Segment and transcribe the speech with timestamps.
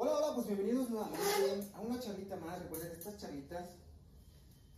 [0.00, 2.62] Hola, hola, pues bienvenidos nuevamente a una charlita más.
[2.62, 3.70] Recuerden estas charlitas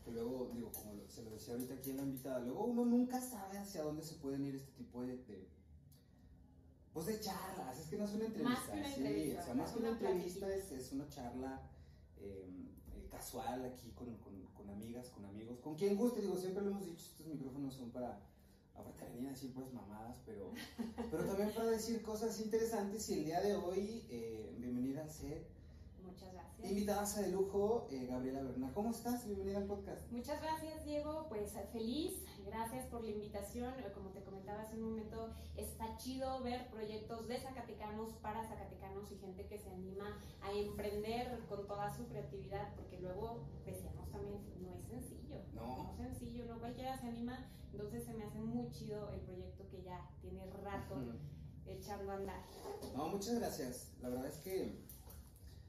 [0.02, 3.20] que luego, digo, como se lo decía ahorita aquí en la invitada, luego uno nunca
[3.20, 5.46] sabe hacia dónde se pueden ir este tipo de, de-
[6.94, 7.78] pues de charlas.
[7.78, 9.78] Es que no es una entrevista, Más que una sí, entrevista, o sea, más que
[9.78, 11.60] una entrevista es, es una charla
[12.16, 12.48] eh,
[12.94, 16.22] eh, casual aquí con, con- con amigas, con amigos, con quien guste.
[16.22, 18.18] Digo, siempre lo hemos dicho, estos micrófonos son para
[18.80, 20.52] aparte venir a decir pues mamadas, pero,
[21.10, 23.08] pero también para decir cosas interesantes.
[23.10, 25.46] Y el día de hoy, eh, bienvenida al set.
[26.04, 26.70] Muchas gracias.
[26.70, 28.72] Invitadas de lujo, eh, Gabriela Bernal.
[28.72, 29.24] ¿Cómo estás?
[29.26, 30.10] Bienvenida al podcast.
[30.10, 31.26] Muchas gracias, Diego.
[31.28, 33.72] Pues feliz, gracias por la invitación.
[33.80, 39.10] Eh, Como te comentaba hace un momento, está chido ver proyectos de zacatecanos para zacatecanos
[39.12, 44.40] y gente que se anima a emprender con toda su creatividad, porque luego decíamos también,
[44.60, 45.36] no es sencillo.
[45.54, 45.94] No.
[45.98, 47.46] No es sencillo, no cualquiera se anima.
[47.72, 50.96] Entonces se me hace muy chido el proyecto que ya tiene rato
[51.66, 52.44] echando a andar.
[52.96, 53.92] No, muchas gracias.
[54.00, 54.90] La verdad es que.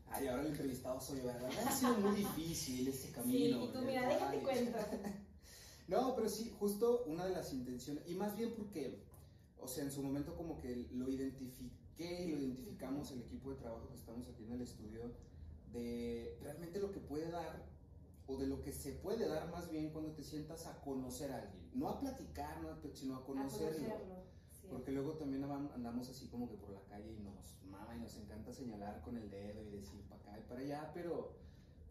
[0.09, 1.49] Ay, ahora el entrevistado soy yo, ¿verdad?
[1.65, 3.61] Ha sido muy difícil ese camino.
[3.61, 4.77] Sí, y tú mira, déjate cuento.
[5.87, 9.03] No, pero sí, justo una de las intenciones, y más bien porque,
[9.59, 13.57] o sea, en su momento como que lo identifiqué y lo identificamos el equipo de
[13.57, 15.11] trabajo que estamos aquí en el estudio,
[15.73, 17.65] de realmente lo que puede dar,
[18.31, 21.37] o de lo que se puede dar más bien cuando te sientas a conocer a
[21.41, 23.67] alguien, no a platicar, no, sino a conocerlo.
[23.67, 24.23] A conocerlo.
[24.51, 24.67] sí.
[24.69, 28.15] Porque luego también andamos así como que por la calle y nos mama y nos
[28.17, 31.35] encanta señalar con el dedo y decir para acá y para allá, pero,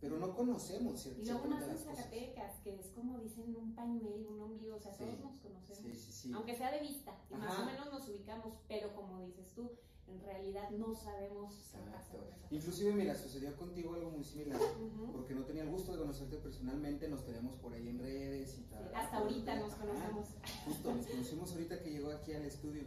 [0.00, 1.96] pero no conocemos cier- Y luego más en las cosas.
[2.04, 5.04] Zacatecas, que es como dicen un pañuelo, un ombligo, o sea, Sí.
[5.04, 5.78] todos nos conocemos.
[5.82, 6.32] Sí, sí, sí.
[6.34, 9.70] Aunque sea de vista, y más o menos nos ubicamos, pero como dices tú,
[10.06, 12.14] en realidad no sabemos qué pasa
[12.50, 14.58] Inclusive, mira, sucedió contigo algo muy similar,
[15.12, 18.62] porque no tenía el gusto de conocerte personalmente, nos tenemos por ahí en redes y
[18.62, 18.92] tal.
[18.92, 19.82] hasta ahorita nos Ajá.
[19.86, 20.28] conocemos.
[20.66, 22.82] Justo, nos conocimos ahorita que llegó aquí al estudio.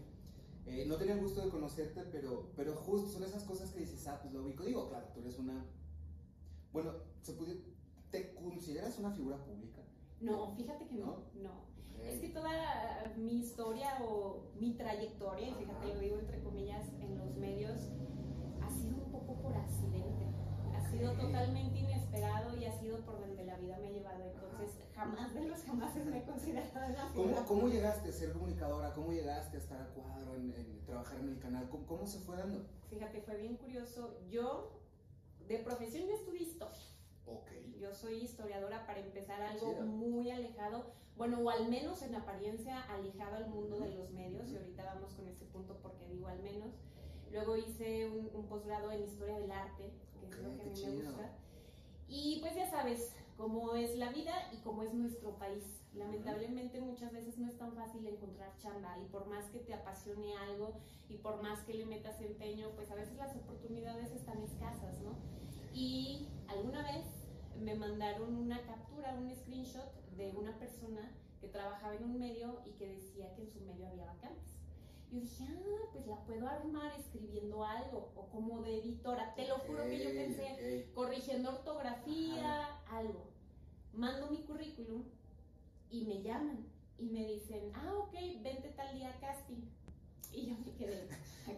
[0.65, 4.05] Eh, no tenía el gusto de conocerte, pero, pero justo son esas cosas que dices,
[4.07, 4.63] ah, pues lo ubico.
[4.65, 5.65] Digo, claro, tú eres una...
[6.73, 7.61] Bueno, se puede-
[8.11, 9.81] ¿te consideras una figura pública?
[10.19, 11.51] No, fíjate que no, no.
[11.93, 11.99] Ok.
[12.05, 12.51] Es que toda
[13.17, 15.93] mi historia o mi trayectoria, y fíjate, Ajá.
[15.93, 17.91] lo digo entre comillas, en los medios,
[18.61, 20.25] ha sido un poco por accidente.
[20.75, 21.19] Ha sido Ok.
[21.19, 24.23] totalmente inesperado y ha sido por donde la vida me ha llevado.
[24.23, 28.33] Entonces, jamás de los jamás me he considerado una ¿Cómo, figura ¿Cómo llegaste a ser
[28.33, 28.93] comunicadora?
[28.93, 31.69] ¿Cómo llegaste a estar a cuadro, en, en trabajar en el canal?
[31.69, 32.65] ¿Cómo, cómo se fue dando?
[32.89, 34.19] Fíjate, fue bien curioso.
[34.29, 34.79] Yo,
[35.47, 36.79] de profesión, yo estudié historia.
[37.25, 37.47] Ok.
[37.77, 43.35] Yo soy historiadora para empezar algo muy alejado, bueno, o al menos en apariencia alejado
[43.37, 46.73] al mundo de los medios, y ahorita vamos con ese punto porque digo al menos.
[47.31, 50.81] Luego hice un, un posgrado en historia del arte, que es lo que a mí
[50.81, 51.31] me gusta.
[52.07, 55.65] Y pues ya sabes cómo es la vida y cómo es nuestro país.
[55.93, 60.33] Lamentablemente muchas veces no es tan fácil encontrar chamba y por más que te apasione
[60.37, 65.01] algo y por más que le metas empeño, pues a veces las oportunidades están escasas,
[65.01, 65.17] ¿no?
[65.73, 67.05] Y alguna vez
[67.59, 71.11] me mandaron una captura, un screenshot de una persona
[71.41, 74.55] que trabajaba en un medio y que decía que en su medio había vacantes.
[75.11, 79.35] Yo dije, ah, pues la puedo armar escribiendo algo o como de editora.
[79.35, 83.32] Te lo juro que yo pensé, corrigiendo ortografía, algo.
[83.93, 85.03] Mando mi currículum
[85.89, 86.65] y me llaman
[86.97, 89.61] y me dicen, ah, ok, vente tal día a casting.
[90.31, 91.07] Y yo me quedé.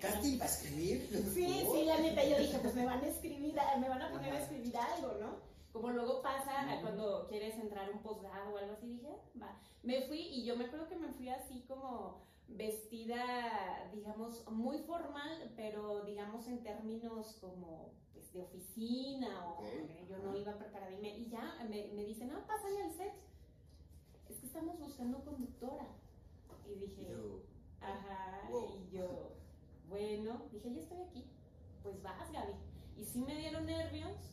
[0.01, 1.07] ¿Casting para escribir?
[1.33, 4.31] Sí, sí, la neta, yo dije, pues me van a escribir, me van a poner
[4.33, 4.43] a Ajá.
[4.43, 5.37] escribir algo, ¿no?
[5.71, 9.59] Como luego pasa cuando quieres entrar a un posgrado o algo así, dije, "Ah, va.
[9.83, 15.51] Me fui y yo me acuerdo que me fui así como vestida, digamos, muy formal,
[15.55, 19.63] pero digamos en términos como pues de oficina o
[20.07, 23.13] yo no iba preparada y, me- y ya me, me dicen, ah, pásale al set.
[24.29, 25.87] Es que estamos buscando conductora.
[26.67, 27.41] Y dije, Yo,
[27.81, 28.69] Ajá, Wow.
[28.77, 29.33] y yo,
[29.89, 31.25] bueno, dije, ya estoy aquí,
[31.83, 32.53] pues vas, Gaby.
[32.97, 34.31] Y sí me dieron nervios,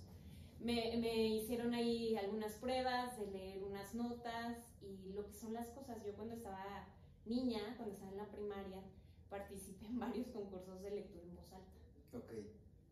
[0.60, 5.68] me, me hicieron ahí algunas pruebas de leer unas notas y lo que son las
[5.70, 6.02] cosas.
[6.04, 6.86] Yo cuando estaba
[7.26, 8.82] niña, cuando estaba en la primaria,
[9.30, 11.72] participé en varios concursos de lectura en voz alta.
[12.14, 12.32] ok.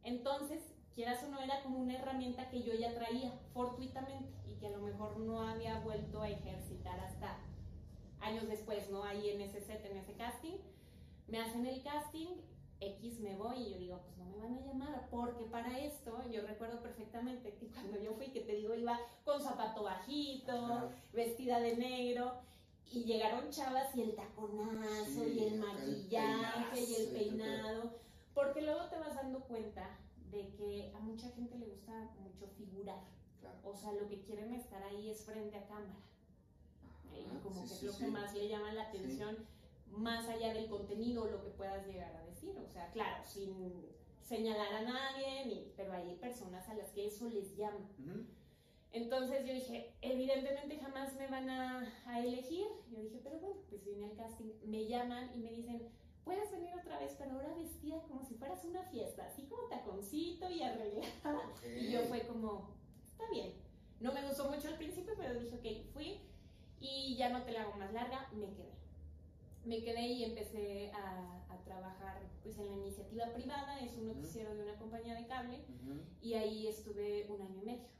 [0.03, 0.63] Entonces,
[0.95, 4.71] quieras o no, era como una herramienta que yo ya traía fortuitamente y que a
[4.71, 7.39] lo mejor no había vuelto a ejercitar hasta
[8.21, 9.05] años después, ¿no?
[9.05, 10.57] Ahí en ese set, en ese casting.
[11.29, 12.29] Me hacen el casting,
[12.81, 16.23] X me voy y yo digo, pues no me van a llamar, porque para esto
[16.31, 20.89] yo recuerdo perfectamente que cuando yo fui, que te digo, iba con zapato bajito, Ajá.
[21.13, 22.41] vestida de negro.
[22.93, 27.09] Y llegaron chavas y el taconazo Sí, y el el maquillaje y peinazo y el
[27.09, 28.01] peinado.
[28.35, 29.99] Porque luego te vas dando cuenta
[30.31, 33.01] de que a mucha gente le gusta mucho figurar.
[33.41, 33.57] Claro.
[33.65, 35.97] O sea, lo que quieren estar ahí es frente a cámara.
[36.85, 38.05] Ajá, Y como sí, que sí, es lo sí.
[38.05, 39.47] que más le llama la atención,
[39.91, 42.57] más allá del contenido, lo que puedas llegar a decir.
[42.59, 43.89] O sea, claro, sin,
[44.23, 47.89] señalar a nadie, ni, pero hay personas a las que eso les llama.
[47.99, 48.25] Ujú.
[48.93, 52.67] Entonces yo dije, evidentemente jamás me van a, a elegir.
[52.91, 54.53] Yo dije, pero bueno, pues vine al casting.
[54.65, 55.89] Me llaman y me dicen,
[56.25, 60.51] puedes venir otra vez, pero ahora vestida como si fueras una fiesta, así como taconcito
[60.51, 61.53] y arreglada.
[61.79, 62.71] Y yo fue como,
[63.13, 63.53] está bien.
[64.01, 66.21] No me gustó mucho al principio, pero dije, ok, fui
[66.81, 68.71] y ya no te la hago más larga, me quedé.
[69.65, 74.55] Me quedé y empecé a, a trabajar pues, en la iniciativa privada, es un noticiero
[74.55, 75.61] de una compañía de cable,
[76.23, 78.00] y ahí estuve un año y medio.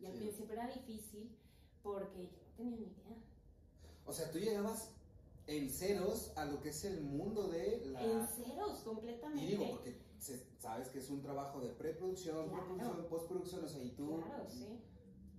[0.00, 0.24] Y al Chido.
[0.24, 1.30] principio era difícil
[1.82, 3.16] porque yo no tenía ni idea.
[4.06, 4.90] O sea, tú llegabas
[5.46, 8.02] en ceros a lo que es el mundo de la...
[8.04, 9.46] En ceros, Y completamente.
[9.46, 12.64] digo, porque se- sabes que es un trabajo de preproducción, Claro.
[12.66, 14.78] preproducción, postproducción, o sea, y tú Claro, sí.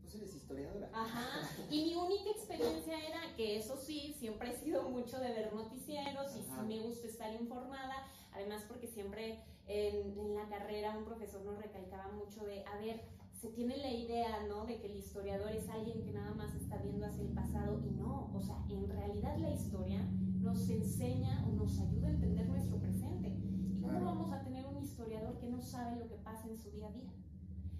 [0.01, 0.89] pues eres historiadora.
[0.93, 5.53] Ajá, y mi única experiencia era que eso sí, siempre he sido mucho de ver
[5.53, 11.05] noticieros y sí me gusta estar informada, además porque siempre en, en la carrera un
[11.05, 13.01] profesor nos recalcaba mucho de, a ver,
[13.41, 14.65] se tiene la idea, ¿no?
[14.67, 17.89] De que el historiador es alguien que nada más está viendo hacia el pasado y
[17.89, 19.99] no, o sea, en realidad la historia
[20.39, 23.29] nos enseña o nos ayuda a entender nuestro presente.
[23.29, 26.69] ¿Y cómo vamos a tener un historiador que no sabe lo que pasa en su
[26.69, 27.11] día a día?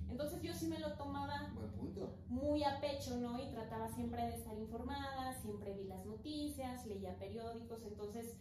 [0.09, 2.17] Entonces yo sí me lo tomaba punto.
[2.27, 3.39] muy a pecho, ¿no?
[3.39, 8.35] Y trataba siempre de estar informada, siempre vi las noticias, leía periódicos, entonces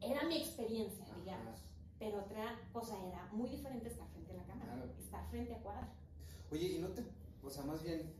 [0.00, 1.16] era mi experiencia, Ajá.
[1.18, 1.64] digamos.
[1.98, 4.92] Pero otra cosa era muy diferente estar frente a la cámara, Claro.
[4.98, 5.92] estar frente a cuadra.
[6.50, 7.04] Oye, y no te,
[7.42, 8.12] o sea, más bien,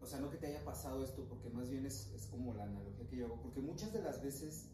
[0.00, 2.64] o sea, no que te haya pasado esto, porque más bien es, es como la
[2.64, 4.66] analogía que yo hago, porque muchas de las veces,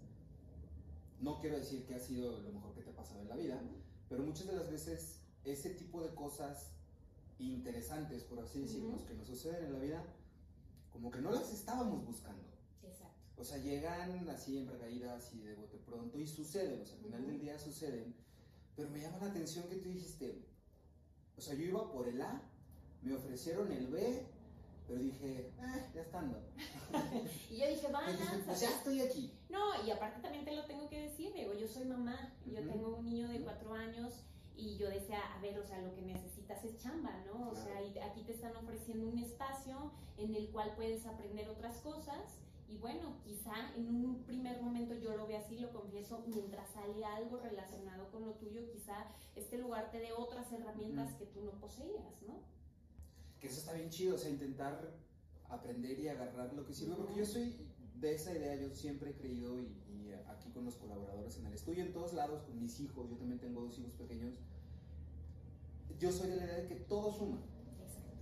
[1.21, 3.61] no quiero decir que ha sido lo mejor que te ha pasado en la vida,
[4.09, 6.73] pero muchas de las veces ese tipo de cosas
[7.39, 10.05] interesantes, por así decirlo, que nos suceden en la vida,
[10.93, 12.43] como que no las estábamos buscando.
[12.83, 13.15] Exacto.
[13.37, 17.03] O sea, llegan así en recaídas y de bote pronto y suceden, o sea, al
[17.03, 17.31] final Ujú.
[17.31, 18.15] del día suceden.
[18.77, 20.45] Pero me llama la atención que tú dijiste,
[21.41, 22.43] o sea, yo iba por el A,
[23.01, 24.27] me ofrecieron el B,
[24.87, 26.39] pero dije, ah, ya estando.
[27.51, 28.03] Y yo dije, va,
[28.45, 29.33] pues ya estoy aquí.
[29.49, 32.97] No, y aparte también te lo tengo que decir, digo, yo soy mamá, yo tengo
[32.97, 34.13] un niño de cuatro años
[34.55, 37.49] y yo decía, a ver, o sea, lo que necesitas es chamba, ¿no?
[37.49, 37.65] O Claro.
[37.65, 42.37] sea, y aquí te están ofreciendo un espacio en el cual puedes aprender otras cosas
[42.71, 47.05] y bueno, quizá en un primer momento yo lo veo así, lo confieso, mientras sale
[47.05, 51.51] algo relacionado con lo tuyo, quizá este lugar te dé otras herramientas que tú no
[51.53, 52.43] poseías, ¿no?
[53.41, 54.95] Que eso está bien chido, o sea, intentar
[55.49, 57.57] aprender y agarrar lo que sirve, porque yo soy
[57.97, 61.55] de esa idea, yo siempre he creído, y, y aquí con los colaboradores en el
[61.55, 64.35] estudio, en todos lados, con mis hijos, yo también tengo dos hijos pequeños,
[65.99, 67.43] yo soy de la idea de que todo suma.
[67.83, 68.13] Exacto.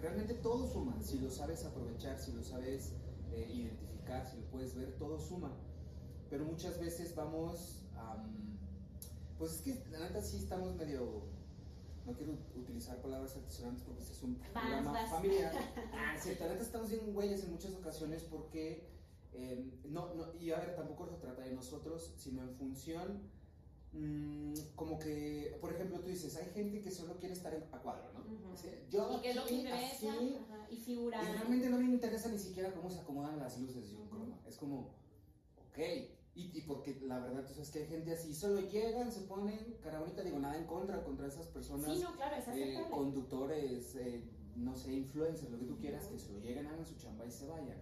[0.00, 2.94] Realmente todo suma, si lo sabes aprovechar, si lo sabes
[3.34, 5.52] eh, identificar, si lo puedes ver, todo suma.
[6.30, 8.58] Pero muchas veces vamos, am,
[9.38, 11.22] pues es que la neta sí estamos medio,
[12.06, 15.10] no quiero utilizar palabras altisonantes porque este es un Vas, programa vas.
[15.10, 15.52] familiar.
[15.92, 18.88] Ah, sí, la neta estamos bien güeyes en muchas ocasiones porque,
[19.32, 23.22] eh, no, no, y a ver, tampoco se trata de nosotros, sino en función
[23.94, 27.78] mm, como que, por ejemplo, tú dices, hay gente que solo quiere estar en, a
[27.80, 28.52] cuadro, ¿no?
[28.52, 29.86] O sea, yo ¿Y lo que aquí, interesa?
[29.96, 31.24] así, Ajá, Y figurar.
[31.24, 34.38] y realmente no me interesa ni siquiera cómo se acomodan las luces de un croma.
[34.46, 34.94] Es como,
[35.68, 35.78] ok.
[36.36, 39.76] Y, y porque la verdad, tú sabes que hay gente así, solo llegan, se ponen,
[39.80, 43.94] cara bonita, digo, nada en contra, contra esas personas, Sí, no, claro, es eh, conductores,
[43.94, 44.24] eh,
[44.56, 47.30] no sé, influencers, lo que tú quieras, que se lo lleguen, hagan su chamba y
[47.30, 47.76] se vayan.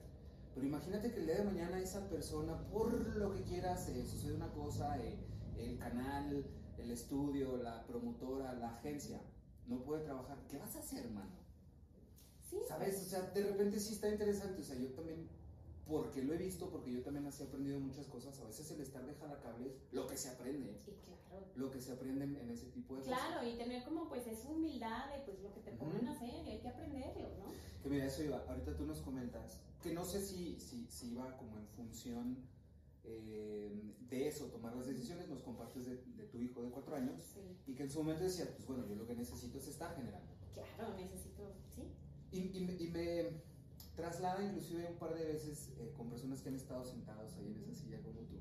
[0.54, 4.34] Pero imagínate que el día de mañana esa persona, por lo que quieras, eh, sucede
[4.34, 5.16] una cosa, eh,
[5.58, 6.44] el canal,
[6.78, 9.20] el estudio, la promotora, la agencia,
[9.66, 10.38] no puede trabajar.
[10.48, 11.30] ¿Qué vas a hacer, mano?
[12.48, 13.00] Sí, ¿Sabes?
[13.00, 14.60] O sea, de repente sí está interesante.
[14.60, 15.26] O sea, yo también,
[15.86, 18.38] porque lo he visto, porque yo también así he aprendido muchas cosas.
[18.40, 20.90] A veces el estar de jalacables, lo que se aprende, Y
[21.30, 21.46] claro.
[21.56, 25.10] lo que se aprende en ese tipo de Claro, y tener como pues esa humildad
[25.14, 26.08] de pues lo que te ponen Ujú.
[26.08, 27.44] a hacer y hay que aprenderlo, ¿no?
[27.46, 27.60] cosas.
[27.82, 28.44] Que mira, eso iba.
[28.48, 32.36] Ahorita tú nos comentas, que no sé si, si, si iba como en función
[33.04, 33.72] eh,
[34.08, 35.28] de eso, tomar las decisiones.
[35.28, 37.20] Nos compartes de, de tu hijo de cuatro años.
[37.34, 37.40] Sí.
[37.66, 40.30] Y que en su momento decías, pues bueno, yo lo que necesito es estar generando.
[40.54, 41.82] Claro, necesito, sí.
[42.30, 43.52] Y, y me- y me
[43.96, 47.58] traslada inclusive un par de veces eh, con personas que han estado sentados ahí en
[47.58, 48.36] esa silla como tú.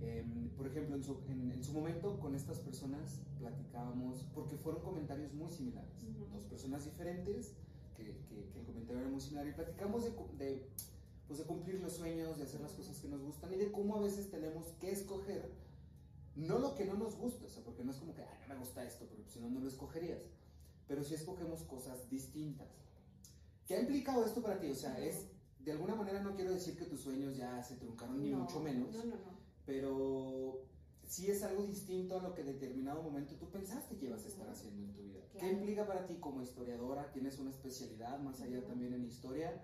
[0.00, 4.82] Em, por ejemplo, en su, en, en su momento con estas personas platicábamos, porque fueron
[4.82, 6.02] comentarios muy similares.
[6.02, 6.26] Ujú.
[6.32, 7.54] Dos personas diferentes,
[7.96, 10.68] que, que- que el comentario era muy similar, y platicamos de, de,
[11.32, 13.96] pues de cumplir los sueños, de hacer las cosas que nos gustan y de cómo
[13.96, 15.50] a veces tenemos que escoger
[16.36, 18.48] no lo que no nos gusta, o sea, porque no es como que, "Ay, no
[18.52, 20.20] me gusta esto, pero si no, no lo escogerías.
[20.86, 22.68] Pero sí escogemos cosas distintas.
[23.66, 24.68] ¿Qué ha implicado esto para ti?
[24.68, 25.28] O sea, es,
[25.60, 28.60] de alguna manera no quiero decir que tus sueños ya se truncaron, ni No, mucho
[28.60, 29.16] menos, No, no,
[29.64, 30.66] pero
[31.06, 34.28] sí es algo distinto a lo que en determinado momento tú pensaste que ibas a
[34.28, 35.20] estar haciendo en tu vida.
[35.38, 37.10] ¿Qué implica para ti como historiadora?
[37.10, 39.62] ¿Tienes una especialidad más allá también en historia?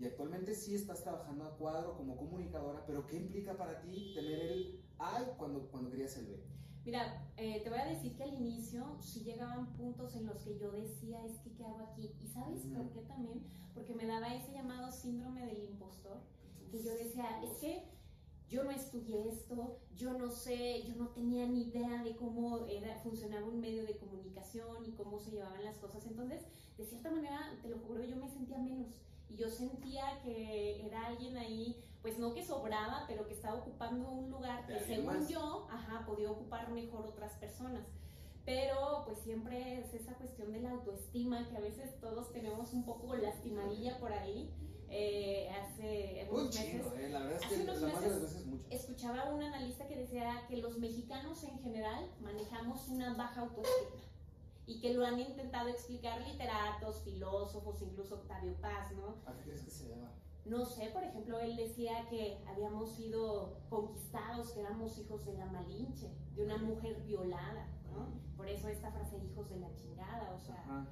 [0.00, 4.40] Y actualmente sí estás trabajando a cuadro como comunicadora, pero ¿qué implica para ti tener
[4.40, 6.42] el A cuando, cuando querías el B?
[6.86, 10.56] Mira, eh, te voy a decir que al inicio sí llegaban puntos en los que
[10.56, 12.14] yo decía, es que ¿qué hago aquí?
[12.24, 13.44] ¿Y sabes por qué también?
[13.74, 16.22] Porque me daba ese llamado síndrome del impostor,
[16.70, 17.84] que yo decía, es que
[18.48, 22.96] yo no estudié esto, yo no sé, yo no tenía ni idea de cómo era,
[23.00, 26.06] funcionaba un medio de comunicación y cómo se llevaban las cosas.
[26.06, 26.46] Entonces,
[26.78, 28.96] de cierta manera, te lo juro, yo me sentía menos
[29.30, 34.10] y yo sentía que era alguien ahí, pues no que sobraba, pero que estaba ocupando
[34.10, 37.86] un lugar que según yo, ajá, podía ocupar mejor otras personas.
[38.44, 42.84] Pero pues siempre es esa cuestión de la autoestima que a veces todos tenemos un
[42.84, 44.50] poco lastimadilla por ahí.
[44.92, 48.64] Eh, hace unos meses, eh, la verdad es que la meses, veces mucho.
[48.70, 54.09] escuchaba a un analista que decía que los mexicanos en general manejamos una baja autoestima
[54.66, 59.16] y que lo han intentado explicar literatos, filósofos, incluso Octavio Paz, ¿no?
[59.26, 60.12] ¿A qué crees que se llama?
[60.44, 65.46] No sé, por ejemplo, él decía que habíamos sido conquistados, que éramos hijos de la
[65.46, 68.08] Malinche, de una mujer violada, ¿no?
[68.36, 70.86] Por eso esta frase, hijos de la chingada, o sea...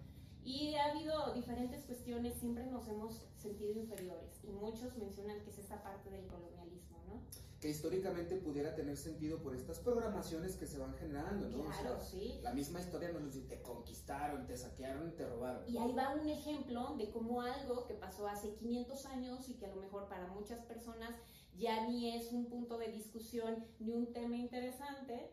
[0.44, 5.58] Y ha habido diferentes cuestiones, siempre nos hemos sentido inferiores, y muchos mencionan que es
[5.58, 7.20] esta parte del colonialismo, ¿no?
[7.60, 11.64] Que históricamente pudiera tener sentido por estas programaciones que se van generando, ¿no?
[11.64, 12.38] Claro, sí.
[12.42, 15.68] La misma historia nos dice, te conquistaron, te saquearon y te robaron.
[15.68, 19.66] Y ahí va un ejemplo de cómo algo que pasó hace 500 años y que
[19.66, 21.14] a lo mejor para muchas personas
[21.58, 25.32] ya ni es un punto de discusión ni un tema interesante,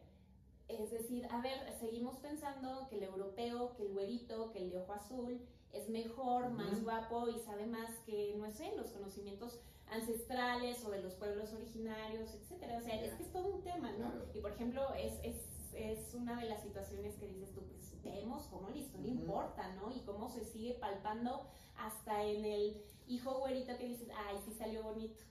[0.68, 4.80] es decir, a ver, seguimos pensando que el europeo, que el güerito, que el de
[4.80, 5.40] ojo azul
[5.72, 11.02] es mejor, más guapo y sabe más que, no sé, los conocimientos ancestrales o de
[11.02, 12.78] los pueblos originarios, etcétera.
[12.78, 14.12] O sea, es que es todo un tema, ¿no?
[14.34, 15.38] Y por ejemplo, es, es,
[15.74, 19.92] es, una de las situaciones que dices tú, pues vemos cómo la historia importa, ¿no?
[19.96, 24.84] Y cómo se sigue palpando hasta en el hijo güerito que dices, ay, sí salió
[24.84, 25.24] bonito.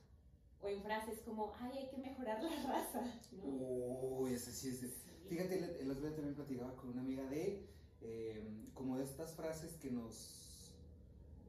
[0.63, 3.45] O en frases como, ay, hay que mejorar la raza, ¿no?
[3.45, 5.05] Uy, ese sí es...
[5.29, 7.67] Fíjate, el otro día también platicaba con una amiga de,
[8.03, 8.43] eh,
[8.75, 10.75] como de estas frases que nos...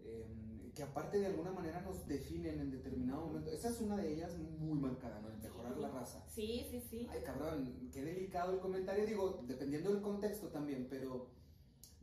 [0.06, 3.50] Eh, que aparte de alguna manera nos definen en determinado momento.
[3.50, 5.30] Esa es una de ellas muy marcada, ¿no?
[5.30, 6.24] El mejorar la raza.
[6.28, 7.08] Sí, sí, sí.
[7.10, 11.30] Ay, cabrón, qué delicado el comentario, digo, dependiendo del contexto también, pero,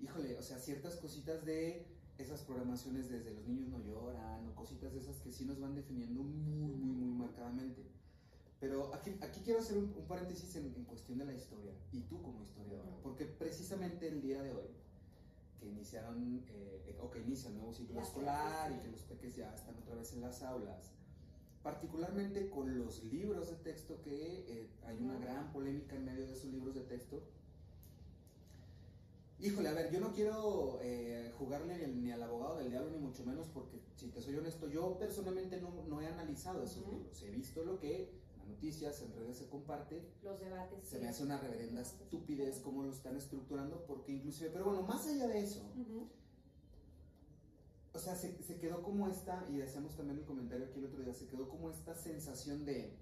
[0.00, 1.86] híjole, o sea, ciertas cositas de
[2.16, 5.74] esas programaciones desde los niños no lloran, o cositas de esas que sí nos van
[5.74, 7.82] definiendo muy, muy, muy marcadamente.
[8.58, 12.22] Pero aquí, aquí quiero hacer un, paréntesis en, en, cuestión de la historia, y tú
[12.22, 14.66] como historiadora, porque precisamente el día de hoy,
[15.62, 19.54] que iniciaron eh, o que inicia el nuevo ciclo escolar y que los peques ya
[19.54, 20.92] están otra vez en las aulas,
[21.62, 26.32] particularmente con los libros de texto que eh, hay una gran polémica en medio de
[26.32, 27.22] esos libros de texto.
[29.38, 33.24] Híjole, a ver, yo no quiero eh, jugarle ni, al abogado del diablo, ni mucho
[33.24, 37.22] menos, porque si te soy honesto, yo personalmente no, no he analizado esos libros.
[37.22, 40.02] He visto lo que noticias, en redes se comparte.
[40.22, 40.88] Los debates.
[40.88, 45.06] Se me hace una reverenda estupidez cómo lo están estructurando, porque inclusive, pero bueno, más
[45.06, 45.62] allá de eso,
[47.94, 51.02] o sea, se, se, quedó como esta, y hacemos también el comentario aquí el otro
[51.02, 52.96] día, se quedó como esta sensación de,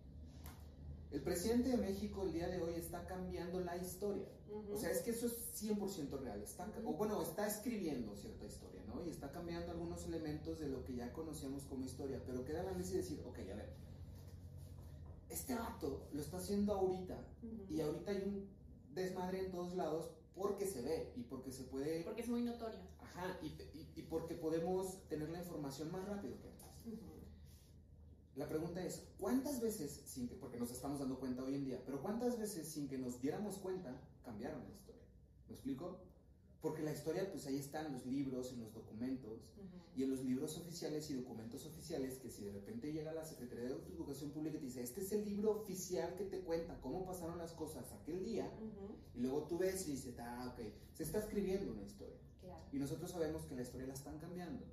[1.13, 4.29] el presidente de México el día de hoy está cambiando la historia.
[4.73, 6.41] O sea, es que eso es 100% real.
[6.43, 9.05] Está, O bueno, está escribiendo cierta historia, ¿no?
[9.05, 12.21] Y está cambiando algunos elementos de lo que ya conocíamos como historia.
[12.27, 13.73] Pero queda la necesidad de decir, ok, a ver,
[15.31, 17.17] este acto lo está haciendo ahorita
[17.69, 18.49] y ahorita hay un
[18.95, 22.03] desmadre en todos lados porque se ve y porque se puede...
[22.03, 22.81] Porque es muy notorio.
[22.99, 23.49] Ajá, y,
[23.97, 26.61] y, porque podemos tener la información más rápido que antes.
[28.37, 31.83] La pregunta es, ¿cuántas veces, sin que, porque nos estamos dando cuenta hoy en día,
[31.85, 35.03] pero cuántas veces sin que nos diéramos cuenta cambiaron la historia?
[35.49, 36.01] ¿Me explico?
[36.63, 39.41] Porque la historia, pues ahí están los libros, en los documentos,
[39.97, 43.65] y en los libros oficiales y documentos oficiales, que si de repente llega la Secretaría
[43.65, 47.05] de Educación Pública y te dice, este es el libro oficial que te cuenta cómo
[47.05, 48.51] pasaron las cosas aquel día,
[49.15, 50.65] y luego tú ves y dices, ah, ok,
[50.95, 52.17] se está escribiendo una historia.
[52.73, 54.65] Y nosotros sabemos que la historia la están cambiando.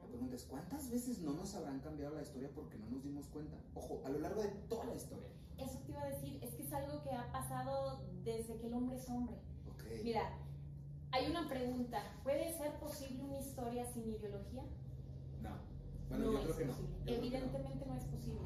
[0.00, 3.26] La pregunta es, ¿cuántas veces no nos habrán cambiado la historia porque no nos dimos
[3.28, 3.56] cuenta?
[3.74, 5.28] Ojo, a lo largo de toda la historia.
[5.56, 8.74] Eso te iba a decir, es que es algo que ha pasado desde que el
[8.74, 9.36] hombre es hombre.
[10.02, 10.36] Mira,
[11.14, 14.64] hay una pregunta, ¿puede ser posible una historia sin ideología?
[15.40, 15.50] No.
[16.08, 16.74] Bueno, yo creo que no.
[17.06, 17.94] Evidentemente no.
[17.94, 18.40] es posible.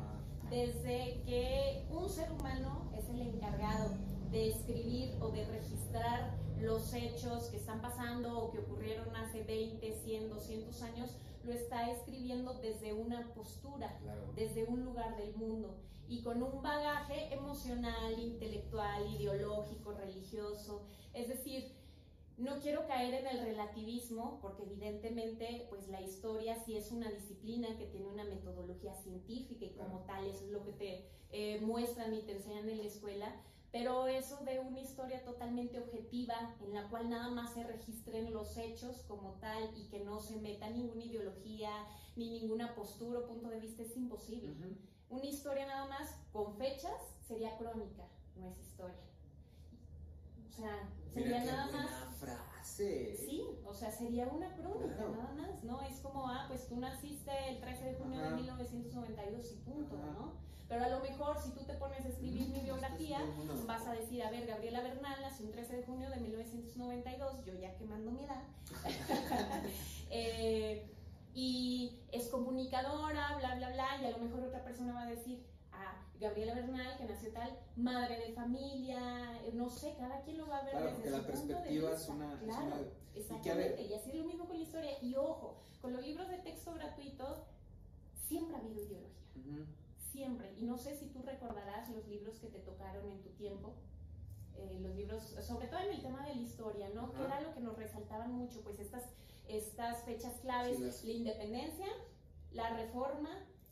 [0.50, 3.96] Desde que un ser humano es el encargado
[4.30, 9.90] de escribir o de registrar los hechos que están pasando o que ocurrieron hace 20,
[10.04, 13.98] 100, 200 años, lo está escribiendo desde una postura,
[14.34, 15.74] desde un lugar del mundo
[16.06, 20.82] y con un bagaje emocional, intelectual, ideológico, religioso.
[21.14, 21.78] Es decir,
[22.38, 27.76] no quiero caer en el relativismo, porque evidentemente pues la historia sí es una disciplina
[27.76, 32.14] que tiene una metodología científica y como tal eso es lo que te eh, muestran
[32.14, 33.34] y te enseñan en la escuela,
[33.72, 38.56] pero eso de una historia totalmente objetiva en la cual nada más se registren los
[38.56, 41.70] hechos como tal y que no se meta ninguna ideología
[42.16, 44.54] ni ninguna postura o punto de vista es imposible.
[45.10, 49.02] Una historia nada más con fechas sería crónica, no es historia.
[50.48, 51.90] O sea, sería nada más.
[52.18, 53.16] frase.
[53.16, 55.82] Sí, o sea, sería una crónica, nada más, ¿no?
[55.82, 60.32] Es como, ah, pues tú naciste el 13 de junio de 1992 y punto, ¿no?
[60.68, 63.20] Pero a lo mejor si tú te pones a escribir mi biografía,
[63.66, 67.54] vas a decir, a ver, Gabriela Bernal nació el 13 de junio de 1992, yo
[67.54, 68.42] ya quemando mi edad.
[70.10, 70.86] eh,
[71.34, 75.42] y es comunicadora, bla, bla, bla, y a lo mejor otra persona va a decir,
[76.20, 80.58] Gabriela Bernal, que nació tal, madre de familia, eh, no sé, cada quien lo va
[80.58, 82.40] a ver claro, desde su la perspectiva es una...
[82.40, 85.02] Claro, exactamente, y, así es lo mismo con la historia.
[85.02, 87.46] Y ojo, con los libros de texto gratuito
[88.26, 89.66] siempre ha habido ideología,
[90.12, 90.52] siempre.
[90.58, 93.74] Y no sé si tú recordarás los libros que te tocaron en tu tiempo,
[94.56, 97.12] eh, los libros, sobre todo en el tema de la historia, ¿no?
[97.12, 99.04] Que era lo que nos resaltaban mucho, pues estas,
[99.46, 101.86] estas fechas claves, la independencia,
[102.52, 103.30] la reforma,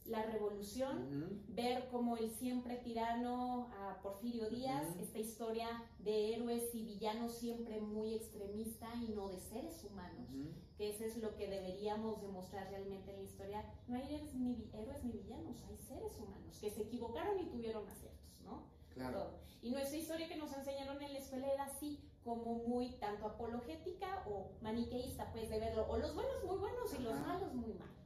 [0.08, 6.84] la revolución, ver como el siempre tirano a Porfirio Díaz, esta historia de héroes y
[6.84, 10.28] villanos siempre muy extremista y no de seres humanos,
[10.76, 13.64] que eso es lo que deberíamos demostrar realmente en la historia.
[13.88, 17.88] No hay héroes ni, héroes ni villanos, hay seres humanos que se equivocaron y tuvieron
[17.88, 18.64] aciertos, ¿no?
[18.94, 19.30] Claro.
[19.62, 24.25] Y nuestra historia que nos enseñaron en la escuela era así, como muy tanto apologética
[24.26, 28.05] o maniqueísta, pues de verlo, o los buenos muy buenos y los malos muy malos.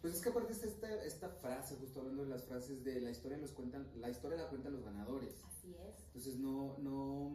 [0.00, 3.10] Pues es que aparte está esta, esta frase, justo hablando de las frases de la
[3.10, 5.34] historia los cuentan, la historia la cuentan los ganadores.
[5.44, 6.04] Así es.
[6.06, 7.32] Entonces no, no,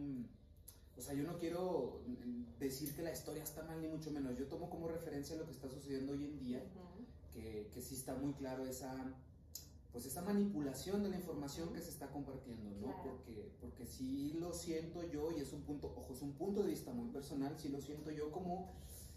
[0.96, 2.00] o sea, yo no quiero
[2.58, 4.36] decir que la historia está mal ni mucho menos.
[4.38, 6.62] Yo tomo como referencia lo que está sucediendo hoy en día,
[7.32, 8.94] que, que sí está muy claro esa,
[9.92, 13.02] pues esa manipulación de la información que se está compartiendo, ¿no?
[13.02, 16.70] Porque, porque sí lo siento yo, y es un punto, ojo, es un punto de
[16.70, 18.72] vista muy personal, sí lo siento yo como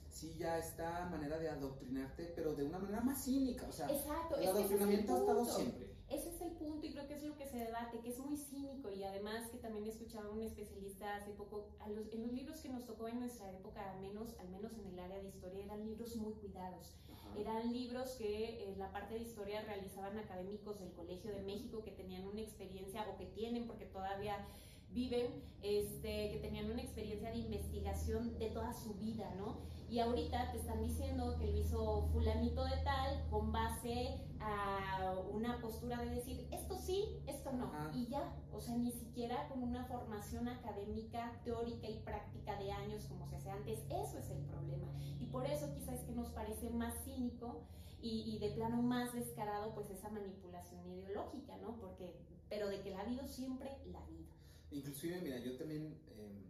[0.09, 3.67] sí ya esta manera de adoctrinarte, pero de una manera más cínica.
[3.67, 5.89] O sea, el adoctrinamiento ha estado siempre.
[6.09, 8.35] Ese es el punto y creo que es lo que se debate, que es muy
[8.35, 12.61] cínico y además que también he escuchado a un especialista hace poco, en los libros
[12.61, 15.63] que nos tocó en nuestra época, al menos, al menos en el área de historia,
[15.63, 16.95] eran libros muy cuidados.
[17.37, 21.83] Eran libros que en eh, la parte de historia realizaban académicos del Colegio de México
[21.83, 24.47] que tenían una experiencia o que tienen porque todavía
[24.91, 29.57] viven, este, que tenían una experiencia de investigación de toda su vida, ¿no?
[29.89, 35.59] Y ahorita te están diciendo que lo hizo fulanito de tal con base a una
[35.59, 39.85] postura de decir esto sí, esto no, y ya, o sea, ni siquiera con una
[39.85, 44.87] formación académica, teórica y práctica de años como se hace antes, eso es el problema.
[45.19, 47.63] Y por eso quizás es que nos parece más cínico
[48.01, 51.75] y, de plano más descarado pues esa manipulación ideológica, ¿no?
[51.77, 52.15] Porque,
[52.47, 54.29] pero de que la ha habido siempre, la ha habido.
[54.71, 55.97] Inclusive, mira, yo también...
[56.11, 56.48] Eh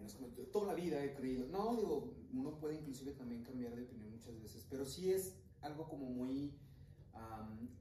[0.00, 1.46] no es como toda la vida he creído.
[1.48, 5.88] No, digo, uno puede inclusive también cambiar de opinión muchas veces, pero sí es algo
[5.88, 6.54] como muy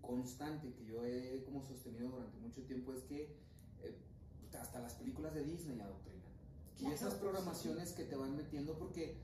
[0.01, 3.35] constante que yo he como sostenido durante mucho tiempo, es que
[3.83, 3.97] eh,
[4.59, 6.31] hasta las películas de Disney adoctrinan.
[6.79, 9.17] y esas programaciones que te van metiendo, porque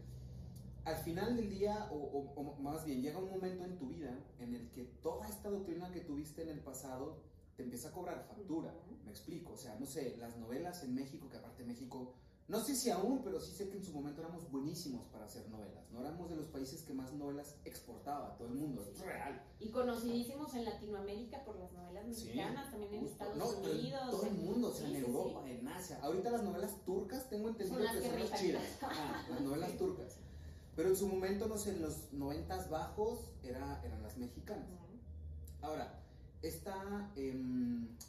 [0.83, 4.53] al final del día, o, o, más bien, llega un momento en tu vida en
[4.53, 7.21] el que toda esta doctrina que tuviste en el pasado
[7.55, 8.73] te empieza a cobrar factura.
[9.05, 12.15] Me explico, o sea, no sé, las novelas en México, que aparte México
[12.47, 15.49] no sé si aún, pero sí sé que en su momento éramos buenísimos para hacer
[15.49, 15.89] novelas.
[15.91, 18.85] No éramos de los países que más novelas exportaba todo el mundo.
[18.91, 19.41] Es real.
[19.59, 24.01] Y conocidísimos en Latinoamérica por las novelas mexicanas, también en Estados Unidos.
[24.03, 25.99] En todo el mundo, o sea, en Europa, en Asia.
[26.01, 28.63] Ahorita las novelas turcas tengo entendido que, son las chidas.
[29.29, 30.17] las novelas turcas.
[30.75, 34.67] Pero en su momento, no sé, en los noventas bajos era, eran las mexicanas.
[35.61, 36.03] Ahora,
[36.41, 37.33] esta, eh,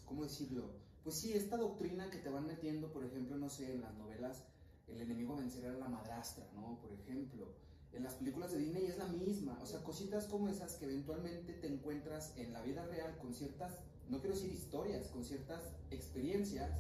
[0.07, 0.84] ¿cómo decirlo?
[1.05, 4.43] Pues sí, esta doctrina que te van metiendo, por ejemplo, no sé, en las novelas,
[4.89, 6.81] el enemigo vencerá a la madrastra, ¿no?
[6.81, 7.55] Por ejemplo,
[7.93, 11.53] en las películas de Disney es la misma, o sea, cositas como esas que eventualmente
[11.53, 16.71] te encuentras en la vida real con ciertas, no quiero decir historias, con ciertas experiencias,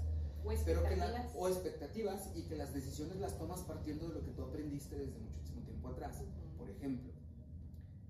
[0.42, 4.42] o expectativas, o expectativas y que las decisiones las tomas partiendo de lo que tú
[4.42, 6.22] aprendiste desde muchísimo tiempo atrás,
[6.58, 7.12] por ejemplo.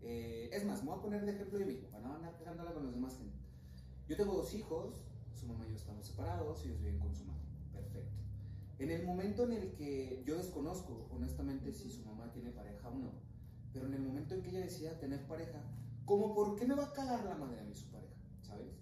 [0.01, 2.73] Eh, es más, me voy a poner de ejemplo de mí, para no andar pegándola
[2.73, 3.17] con los demás.
[4.09, 4.95] Yo tengo dos hijos,
[5.45, 7.43] su mamá y yo estamos separados, ellos viven con su mamá.
[7.73, 8.23] Perfecto.
[8.79, 12.95] En el momento en el que yo desconozco, honestamente, si su mamá tiene pareja o
[12.95, 13.13] no,
[13.73, 15.61] pero en el momento en que ella decía tener pareja,
[16.05, 18.75] como por qué me va a cagar la madre a mí su pareja, ¿sabes?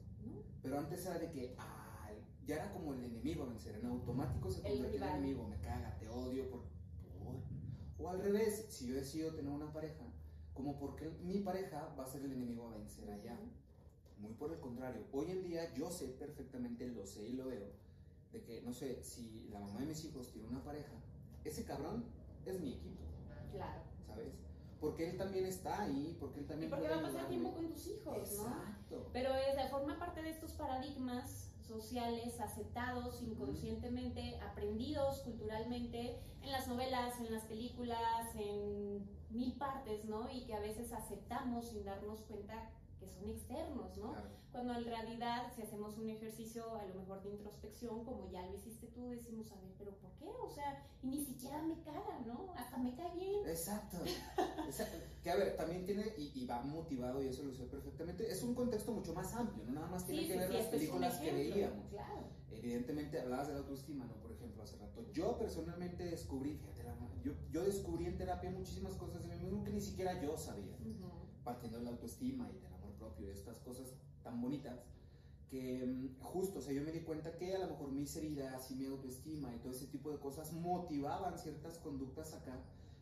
[0.62, 2.11] Pero antes era de que, ah,
[2.46, 5.96] ya era como el enemigo a vencer, en automático se convirtió en enemigo, me caga,
[5.98, 6.62] te odio por,
[7.98, 10.05] O al revés, si yo decido tener una pareja,
[10.55, 13.38] como porque mi pareja va a ser el enemigo a vencer allá.
[14.22, 17.66] Muy por el contrario, hoy en día yo sé perfectamente, lo sé y lo veo,
[18.32, 20.92] de que, no sé, si la mamá de mis hijos tiene una pareja,
[21.44, 22.04] ese cabrón
[22.46, 23.02] es mi equipo.
[23.50, 23.82] Claro.
[24.06, 24.32] ¿Sabes?
[24.80, 26.68] Porque él también está ahí, porque él también...
[26.68, 29.11] Y porque va a pasar tiempo con tus hijos, Exacto.
[29.12, 36.68] Pero es, de forma parte de estos paradigmas sociales aceptados inconscientemente, aprendidos culturalmente en las
[36.68, 40.30] novelas, en las películas, en mil partes, ¿no?
[40.30, 42.70] Y que a veces aceptamos sin darnos cuenta
[43.03, 44.15] que son externos, ¿no?
[44.53, 48.55] Cuando en realidad, si hacemos un ejercicio a lo mejor de introspección, como ya lo
[48.55, 50.29] hiciste tú, decimos, a ver, pero ¿por qué?
[50.45, 52.53] O sea, y ni siquiera me caga, ¿no?
[52.55, 53.47] Hasta me cae bien.
[53.47, 53.99] Exacto.
[55.23, 58.57] Que a ver, también tiene, y, va motivado, y eso lo sé perfectamente, es un
[58.57, 61.91] contexto mucho más amplio, no nada más tiene que ver las este películas que veíamos.
[61.91, 62.25] Claro.
[62.51, 64.15] Evidentemente hablabas de la autoestima, ¿no?
[64.15, 65.05] Por ejemplo, hace rato.
[65.12, 66.83] Yo personalmente descubrí, fíjate,
[67.23, 70.77] yo, yo descubrí en terapia muchísimas cosas de mí mismo que ni siquiera yo sabía.
[71.45, 72.71] Partiendo de la autoestima y de
[73.30, 74.80] estas cosas tan bonitas,
[75.48, 78.70] que mm, justo, o sea, yo me di cuenta que a lo mejor mis heridas
[78.70, 82.58] y mi autoestima y todo ese tipo de cosas motivaban ciertas conductas acá,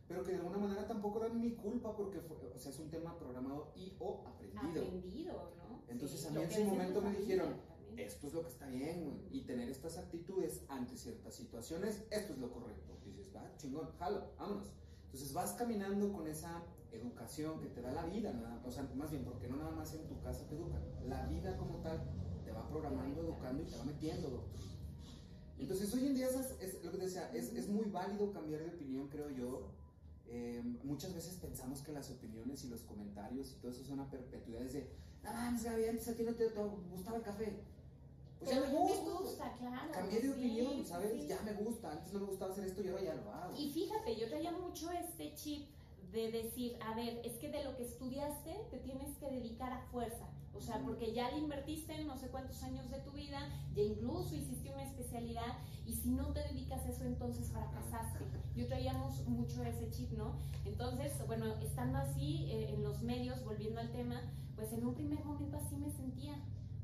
[0.09, 2.91] pero que de alguna manera tampoco eran mi culpa porque fue, o sea, es un
[2.91, 4.83] tema programado y o aprendido.
[4.83, 5.83] Aprendido, ¿no?
[5.89, 7.55] Entonces a mí en su momento me dijeron,
[7.97, 12.39] esto es lo que está bien, y tener estas actitudes ante ciertas situaciones, esto es
[12.39, 12.99] lo correcto.
[13.07, 14.73] Y dices, va, chingón, jalo, vámonos.
[15.05, 18.33] Entonces vas caminando con esa educación que te da la vida,
[18.65, 21.57] o sea, más bien porque no nada más en tu casa te educan, la vida
[21.57, 22.01] como tal
[22.45, 24.45] te va programando, educando y te va metiendo
[25.59, 28.71] Entonces hoy en día es, lo que te decía, es, es, muy válido cambiar de
[28.71, 29.69] opinión, creo yo.
[30.33, 34.09] Eh, muchas veces pensamos que las opiniones y los comentarios y todo eso son a
[34.09, 34.89] perpetuidades de,
[35.25, 36.49] ah, Gaby, antes a ti no te,
[36.93, 37.53] gustaba el café.
[38.39, 39.53] Pues ya me gusta.
[39.59, 39.93] claro.
[39.93, 41.29] Cambié de opinión, ¿sabes?
[41.29, 41.93] Ya me gusta.
[41.93, 43.55] Antes no me gustaba hacer esto y ahora ya lo hago.
[43.59, 45.69] Y fíjate, yo traía mucho este chip
[46.13, 49.83] de decir, a ver, es que de lo que estudiaste te tienes que dedicar a
[49.91, 50.27] fuerza.
[50.55, 53.39] O sea, porque ya le invertiste en no sé cuántos años de tu vida,
[53.75, 58.25] ya incluso hiciste una especialidad y si no te dedicas a eso, entonces fracasaste.
[58.55, 60.37] Yo traíamos mucho ese chip, ¿no?
[60.65, 64.21] Entonces, bueno, estando así eh, en los medios, volviendo al tema,
[64.57, 66.35] pues en un primer momento así me sentía.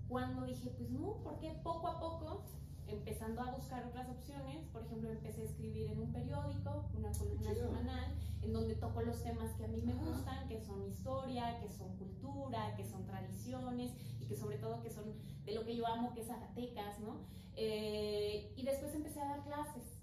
[0.08, 2.44] Cuando dije, pues no, porque poco a poco
[2.88, 7.54] empezando a buscar otras opciones, por ejemplo, empecé a escribir en un periódico, una columna
[7.54, 11.70] semanal, en donde toco los temas que a mí me gustan, que son historia, que
[11.70, 15.86] son cultura, que son tradiciones y que sobre todo que son de lo que yo
[15.86, 17.20] amo, que es Zacatecas, ¿no?
[17.56, 19.96] Eh, y después empecé a dar clases.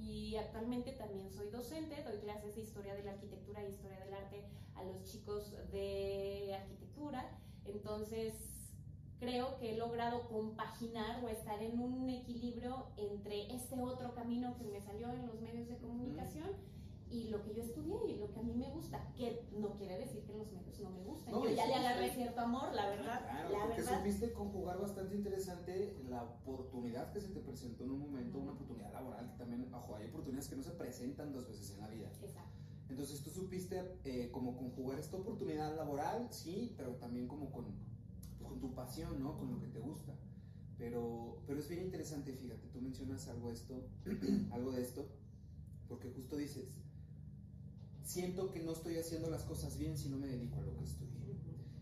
[0.00, 4.14] Y actualmente también soy docente, doy clases de historia de la arquitectura e historia del
[4.14, 7.38] arte a los chicos de arquitectura.
[7.64, 8.57] Entonces,
[9.18, 14.64] creo que he logrado compaginar o estar en un equilibrio entre este otro camino que
[14.64, 16.48] me salió en los medios de comunicación
[17.10, 19.98] y lo que yo estudié y lo que a mí me gusta, que no quiere
[19.98, 21.32] decir que los medios no me gusten.
[21.32, 23.20] yo ya le agarré cierto amor, la verdad.
[23.24, 28.00] Claro, la porque supiste conjugar bastante interesante la oportunidad que se te presentó en un
[28.00, 31.70] momento, una oportunidad laboral que también, ojo, hay oportunidades que no se presentan dos veces
[31.70, 32.10] en la vida.
[32.20, 32.58] Exacto.
[32.90, 37.66] Entonces tú supiste eh, como conjugar esta oportunidad laboral, sí, pero también como con
[38.60, 39.38] tu pasión, ¿no?
[39.38, 40.14] Con lo que te gusta.
[40.78, 43.88] Pero, pero es bien interesante, fíjate, tú mencionas algo, esto,
[44.52, 45.08] algo de esto,
[45.88, 46.68] porque justo dices,
[48.04, 50.84] siento que no estoy haciendo las cosas bien si no me dedico a lo que
[50.84, 51.36] estudié.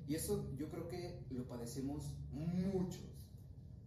[0.09, 3.03] Y eso yo creo que lo padecemos muchos.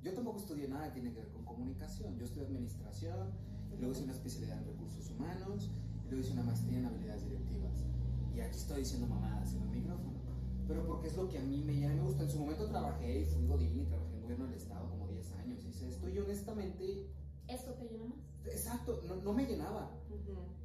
[0.03, 2.17] Yo tampoco estudié nada que tiene que ver con comunicación.
[2.17, 3.31] Yo estudié administración,
[3.77, 5.69] luego hice una especialidad en recursos humanos,
[6.05, 7.83] y luego hice una maestría en habilidades directivas.
[8.35, 10.08] Y aquí estoy diciendo mamadas en el micrófono
[10.69, 12.21] pero porque es lo que a mí me, me gusta.
[12.21, 15.31] En su momento trabajé y fui godín y trabajé en gobierno del Estado como 10
[15.33, 15.65] años.
[15.65, 17.09] Hice esto y honestamente...
[17.47, 18.19] ¿Esto te llena más?
[18.45, 19.91] Exacto, no, no me llenaba.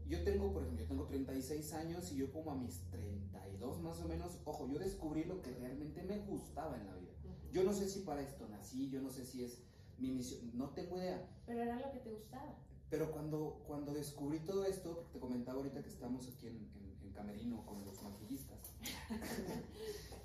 [0.06, 3.98] Yo tengo, por ejemplo, yo tengo 36 años y yo como a mis 32 más
[4.02, 7.12] o menos, ojo, yo descubrí lo que realmente me gustaba en la vida.
[7.50, 9.62] Yo no sé si para esto nací, yo no sé si es
[9.96, 11.26] mi misión, no tengo idea.
[11.46, 12.58] Pero era lo que te gustaba.
[12.90, 16.68] Pero cuando, cuando descubrí todo esto, te comentaba ahorita que estamos aquí en,
[17.02, 18.58] en Camerino con los maquillistas,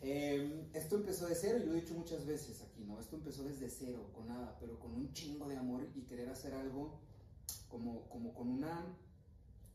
[0.02, 3.02] Em, esto empezó de cero, yo lo he dicho muchas veces aquí, ¿no?
[3.02, 6.54] Esto empezó desde cero, con nada, pero con un chingo de amor y querer hacer
[6.54, 7.02] algo
[7.67, 8.95] como, como con una,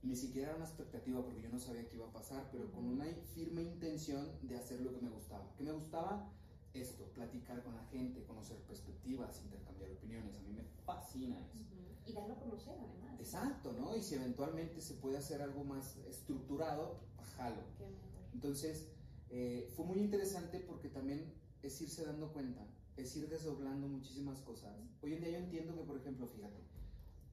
[0.02, 2.86] ni siquiera era una expectativa porque yo no sabía qué iba a pasar, pero con
[2.86, 5.52] una firme intención de hacer lo que me gustaba.
[5.58, 6.32] ¿Qué me gustaba?
[6.74, 10.34] esto, platicar con la gente, conocer perspectivas, intercambiar opiniones.
[10.36, 11.58] A mí me fascina eso.
[12.06, 13.20] Y darlo a conocer, además.
[13.20, 13.96] Exacto, ¿no?
[13.96, 16.98] Y si eventualmente se puede hacer algo más estructurado,
[17.36, 17.62] jalo.
[17.78, 18.13] Qué.
[18.34, 18.88] Entonces,
[19.30, 22.66] eh, fue muy interesante porque también es irse dando cuenta,
[22.96, 24.74] es ir desdoblando muchísimas cosas.
[25.00, 26.60] Hoy en día yo entiendo que, por ejemplo, fíjate,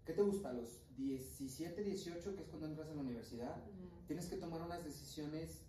[0.06, 0.52] ¿qué te gusta?
[0.52, 3.56] A los 17, 18, que es cuando entras a la universidad,
[4.08, 5.64] tienes que tomar unas decisiones.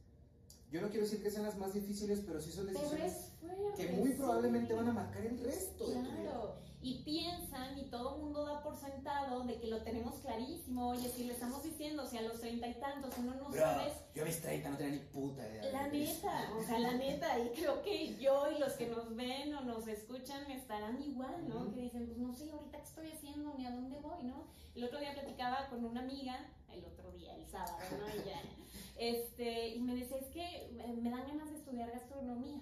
[0.70, 3.32] Yo no quiero decir que sean las más difíciles, pero sí son decisiones
[3.76, 6.56] que muy probablemente van a marcar el resto de tu vida.
[6.82, 10.88] Y piensan y todo el mundo da por sentado de que lo tenemos clarísimo.
[10.90, 13.92] Oye, si le estamos diciendo, si a los treinta y tantos uno no Bro, sabes,
[14.14, 15.62] yo a mis 30 no tenía ni puta idea.
[15.62, 19.14] de la neta, o sea, la neta, y creo que yo y los que nos
[19.14, 21.72] ven o nos escuchan estarán igual, ¿no?
[21.72, 24.46] Que dicen, pues no sé ahorita qué estoy haciendo ni a dónde voy, ¿no?
[24.74, 26.36] El otro día platicaba con una amiga,
[26.72, 28.08] el otro día, el sábado, ¿no?
[28.08, 28.42] Y ya,
[28.98, 32.60] este, y me decía, es que eh, me dan ganas de estudiar gastronomía,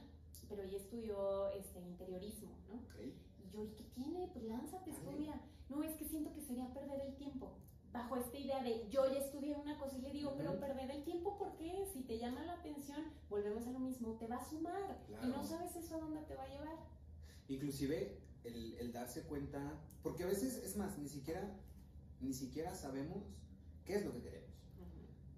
[0.48, 2.74] pero ella estudió este, interiorismo, ¿no?
[2.82, 3.14] Ok.
[3.50, 4.28] Y yo, ¿y qué tiene?
[4.32, 5.40] Pues lánzate, estudia.
[5.68, 7.52] No, es que siento que sería perder el tiempo.
[7.92, 10.60] Bajo esta idea de yo ya estudié una cosa y le digo, pero Ujú.
[10.60, 11.84] perder el tiempo, ¿por qué?
[11.92, 14.98] Si te llama la atención, volvemos a lo mismo, te va a sumar.
[15.08, 15.28] Y Claro.
[15.28, 16.76] no sabes eso a dónde te va a llevar.
[17.48, 21.56] Inclusive el, el darse cuenta, porque a veces es más, ni siquiera,
[22.20, 23.24] ni siquiera sabemos
[23.84, 24.50] qué es lo que queremos.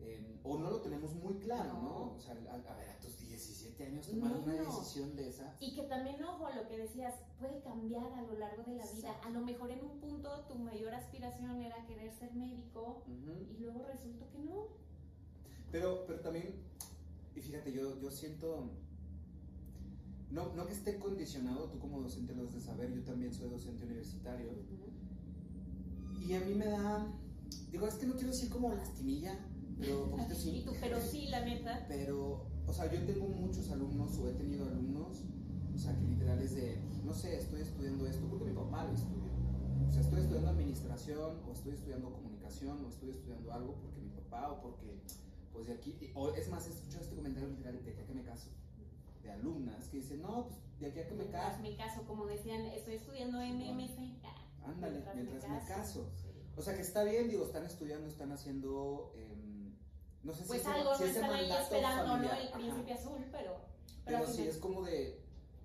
[0.00, 1.82] Eh, o no lo tenemos muy claro, ¿no?
[1.82, 2.12] No.
[2.16, 3.16] O sea, a, a ver, a tus
[3.48, 4.78] 17 años tomar una Menos.
[4.78, 5.56] decisión de esa.
[5.60, 8.94] Y que también, ojo, lo que decías, puede cambiar a lo largo de la vida.
[8.94, 9.28] Exacto.
[9.28, 13.46] A lo mejor en un punto tu mayor aspiración era querer ser médico Ujú.
[13.50, 14.66] y luego resultó que no.
[15.70, 16.54] Pero, pero también,
[17.34, 18.70] y fíjate, yo, yo siento,
[20.30, 23.48] no, no que esté condicionado, tú como docente lo has de saber, yo también soy
[23.48, 24.50] docente universitario,
[26.26, 27.06] y a mí me da,
[27.70, 29.38] digo, es que no quiero decir como lastimilla,
[29.80, 31.84] pero poquito sí, pero sí, la neta.
[31.88, 35.24] pero, o sea, yo tengo muchos alumnos, o he tenido alumnos,
[35.74, 38.94] o sea, que literal es de, no sé, estoy estudiando esto porque mi papá lo
[38.94, 39.32] estudió.
[39.88, 44.10] O sea, estoy estudiando administración, o estoy estudiando comunicación, o estoy estudiando algo porque mi
[44.10, 45.00] papá, o porque,
[45.52, 48.14] pues de aquí, o es más, he escuchado este comentario literal de aquí a que
[48.14, 48.50] me caso,
[49.22, 52.02] de alumnas que dicen, no, pues de aquí a que me Mientras caso, me caso,
[52.06, 56.10] como decían, estoy estudiando ah, ándale, mientras me caso.
[56.16, 56.28] Sí.
[56.56, 59.31] O sea, que está bien, digo, están estudiando, están haciendo, em,
[60.24, 62.22] no sé si Pues ese- algo si no están ahí esperando, ¿no?
[62.24, 62.58] El ajá.
[62.58, 63.56] príncipe azul, pero.
[64.04, 65.20] Pero al sí es como de.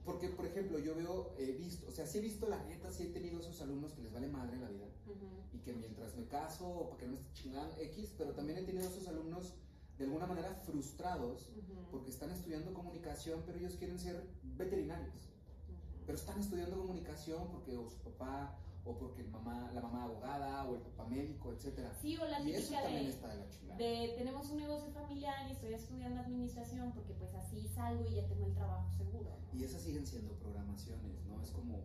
[0.05, 3.03] Porque, por ejemplo, yo veo, he visto, o sea, sí he visto la neta, sí
[3.03, 5.25] he tenido esos alumnos que les vale madre la vida Ujú.
[5.53, 8.61] y que mientras me caso, o para que no me chingan X, pero también he
[8.63, 9.53] tenido esos alumnos
[9.97, 11.91] de alguna manera frustrados Ujú.
[11.91, 14.23] porque están estudiando comunicación, pero ellos quieren ser
[14.57, 15.13] veterinarios.
[15.15, 16.03] Ujú.
[16.05, 18.55] Pero están estudiando comunicación porque o su papá,
[18.87, 21.93] o porque el mamá, la mamá abogada, o el papá médico, etcétera.
[22.01, 23.77] Sí, o la Y eso también de, está de la chingada.
[23.77, 28.27] de tenemos un negocio familiar y estoy estudiando administración porque pues así salgo y ya
[28.27, 29.29] tengo el trabajo seguro.
[29.53, 29.59] ¿no?
[29.59, 31.41] Y esas siguen siendo programaciones, ¿no?
[31.41, 31.81] Es como,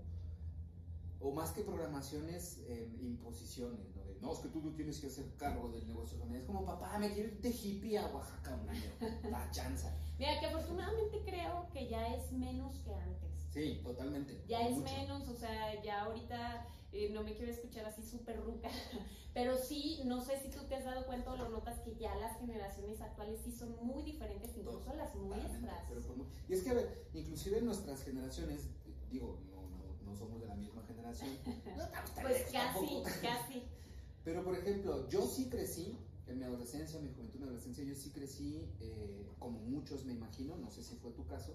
[1.21, 4.05] o más que programaciones, eh, imposiciones, ¿no?
[4.05, 6.41] De, no, es que tú no tienes que hacer cargo del negocio familiar.
[6.43, 8.91] Es como, papá, me quiero ir de hippie a Oaxaca un año.
[9.31, 9.93] La chanza.
[10.19, 13.32] Mira, que afortunadamente creo que ya es menos que antes.
[13.53, 14.43] Sí, totalmente.
[14.49, 14.85] Ya es Mucho.
[14.95, 18.69] menos, o sea, ya ahorita eh, no me quiero escuchar así súper ruca,
[19.35, 22.15] pero sí, no sé si tú te has dado cuenta o lo notas que ya
[22.17, 25.83] las generaciones actuales sí son muy diferentes, incluso las nuestras.
[25.88, 28.69] pero mu- y es que, a ver, inclusive nuestras generaciones,
[29.11, 31.31] digo, no, no, no somos de la misma generación.
[31.77, 33.11] No estamos tan Pues lejos casi, tampoco.
[33.23, 33.62] casi.
[34.25, 35.97] Pero, por ejemplo, yo sí crecí,
[36.33, 40.57] en mi adolescencia, mi juventud, mi adolescencia, yo sí crecí, eh, como muchos me imagino,
[40.57, 41.55] no sé si fue tu caso,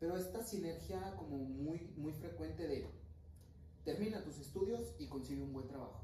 [0.00, 2.86] pero esta sinergia como muy, muy frecuente de
[3.84, 6.00] termina tus estudios y consigue un buen trabajo.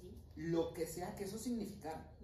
[0.00, 0.10] Sí.
[0.36, 2.14] Lo que sea que eso significara.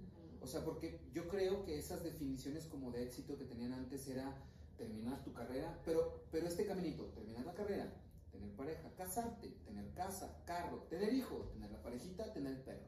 [0.41, 4.37] O sea, porque yo creo que esas definiciones como de éxito que tenían antes era
[4.77, 7.91] terminar tu carrera, pero, pero este caminito, terminar la carrera,
[8.31, 12.85] tener pareja, casarte, tener casa, carro, tener hijo, tener la parejita, tener el perro.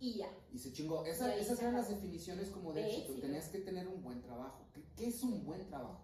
[0.00, 0.30] Y ya.
[0.52, 1.04] Y se chingó.
[1.04, 3.06] Esa- esas eran las definiciones como de, De éxito.
[3.12, 3.20] éxito.
[3.26, 4.64] Tenías que tener un buen trabajo.
[4.74, 6.00] ¿Qué, qué es un buen trabajo?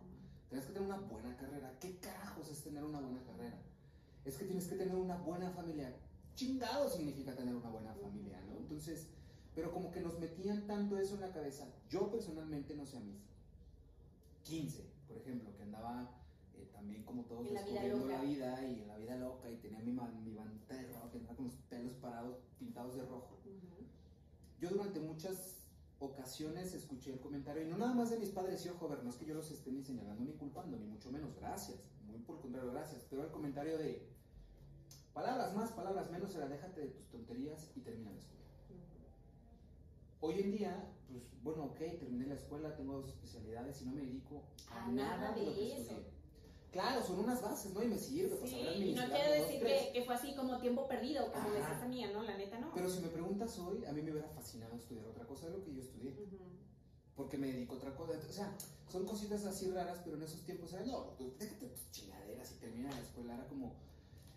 [0.48, 1.72] Tienes que tener una buena carrera.
[1.80, 3.59] ¿Qué carajos es tener una buena carrera?
[4.24, 5.94] Es que tienes que tener una buena familia.
[6.35, 8.59] Chingado significa tener una buena familia, ¿no?
[8.59, 9.06] Entonces,
[9.54, 11.66] pero como que nos metían tanto eso en la cabeza.
[11.88, 13.18] Yo personalmente, no sé a mí,
[14.44, 16.11] 15, por ejemplo, que andaba
[16.54, 19.50] eh, también como todos En la vida descubriendo la vida y en la vida loca
[19.50, 23.36] y tenía mi, mi rojo, que andaba con los pelos parados, pintados de rojo.
[24.61, 25.62] Yo durante muchas
[25.99, 29.11] ocasiones escuché el comentario, y no nada más de mis padres y ojo, ver, no
[29.11, 32.37] es que yo los esté ni señalando ni culpando, ni mucho menos, gracias, muy por
[32.37, 34.07] el contrario, gracias, pero el comentario de
[35.14, 38.37] palabras más, palabras menos, era déjate de tus tonterías y termina la escuela.
[40.21, 44.01] Hoy en día, pues bueno, ok, terminé la escuela, tengo dos especialidades y no me
[44.03, 45.92] dedico a, A nada nada de lo que eso.
[45.92, 46.15] estudié.
[46.77, 47.83] Claro, son unas bases, ¿no?
[47.83, 51.33] Y me sirve sí, Y no quiere decir que, que, fue así como tiempo perdido,
[51.33, 52.23] como decía esa mía, ¿no?
[52.23, 52.71] La neta, no.
[52.75, 55.65] Pero si me preguntas hoy, a mí me hubiera fascinado estudiar otra cosa de lo
[55.65, 56.15] que yo estudié.
[57.15, 58.12] Porque me dedico a otra cosa.
[58.29, 58.55] O sea,
[58.93, 62.91] son cositas así raras, pero en esos tiempos era, no, déjate tus chingaderas y termina
[62.91, 63.35] la escuela.
[63.37, 63.73] Era como.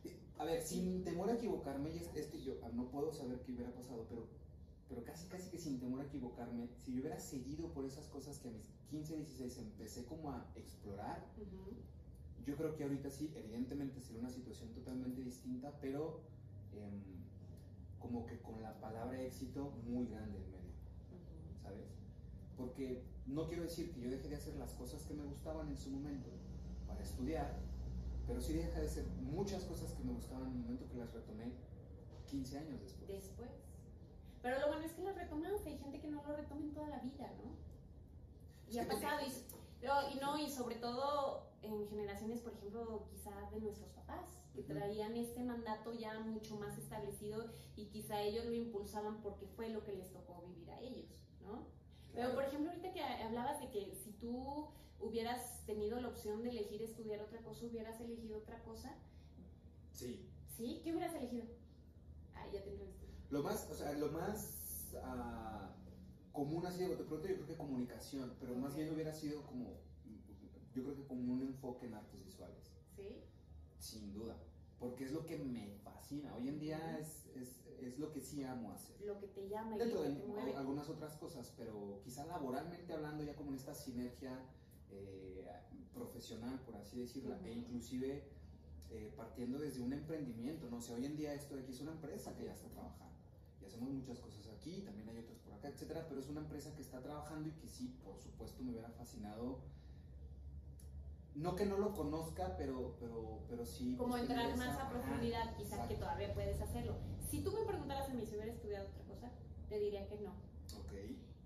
[0.06, 3.52] Eh, a ver, sin temor a equivocarme, y este yo ah, no puedo saber qué
[3.52, 4.30] hubiera pasado, pero
[4.88, 8.40] pero casi casi que sin temor a equivocarme, si yo hubiera seguido por esas cosas
[8.40, 11.24] que a mis 15, 16 empecé como a explorar,
[12.46, 16.22] yo creo que ahorita sí, evidentemente sería una situación totalmente distinta, pero
[16.74, 17.02] em,
[18.00, 20.74] como que con la palabra éxito muy grande en medio,
[21.62, 21.88] ¿sabes?
[22.58, 25.78] Porque no quiero decir que yo deje de hacer las cosas que me gustaban en
[25.78, 26.30] su momento
[26.88, 27.58] para estudiar,
[28.26, 31.14] pero sí deja de hacer muchas cosas que me gustaban en el momento que las
[31.14, 31.52] retomé
[32.30, 33.10] 15 años después.
[33.10, 33.50] Después.
[34.42, 36.88] Pero lo bueno es que lo retomamos, hay gente que no lo retoma en toda
[36.90, 37.58] la vida, ¿no?
[38.72, 43.92] Y ha pasado, y, no, y sobre todo en generaciones, por ejemplo, quizá de nuestros
[43.92, 49.46] papás, que traían este mandato ya mucho más establecido y quizá ellos lo impulsaban porque
[49.48, 51.10] fue lo que les tocó vivir a ellos,
[51.42, 51.68] ¿no?
[52.14, 54.68] Pero, por ejemplo, ahorita que hablabas de que si tú
[55.00, 58.96] hubieras tenido la opción de elegir estudiar otra cosa, hubieras elegido otra cosa.
[59.94, 60.28] Sí.
[60.50, 60.82] ¿Sí?
[60.84, 61.46] ¿Qué hubieras elegido?
[62.36, 62.72] Ah, ya te
[63.30, 67.56] lo más, o sea, lo más uh, común ha sido, de pronto yo creo que
[67.56, 69.78] comunicación, pero más bien hubiera sido como,
[70.74, 72.72] yo creo que como un enfoque en artes visuales.
[72.96, 73.24] ¿Sí?
[73.78, 74.38] Sin duda,
[74.78, 76.36] porque es lo que me fascina.
[76.36, 79.00] Hoy en día es, es, es lo que sí amo hacer.
[79.02, 80.56] Lo que te llama y Dentro de te mueve.
[80.56, 84.38] algunas otras cosas, pero quizá laboralmente hablando ya como en esta sinergia
[84.92, 85.46] eh,
[85.94, 88.24] profesional, por así decirlo, e inclusive
[88.90, 90.78] eh, partiendo desde un emprendimiento, ¿no?
[90.78, 93.10] O sea, hoy en día esto de aquí es una empresa que ya está trabajando
[93.70, 96.82] hacemos muchas cosas aquí, también hay otras por acá, etcétera, pero es una empresa que
[96.82, 99.60] está trabajando y que sí, por supuesto, me hubiera fascinado.
[101.36, 103.96] No que no lo conozca, pero, pero, pero sí.
[103.96, 106.96] Como pues, entrar más a profundidad, quizás que todavía puedes hacerlo.
[107.30, 109.32] Si tú me preguntaras a mí si hubiera estudiado otra cosa,
[109.70, 110.32] te diría que no.
[110.80, 110.94] Ok.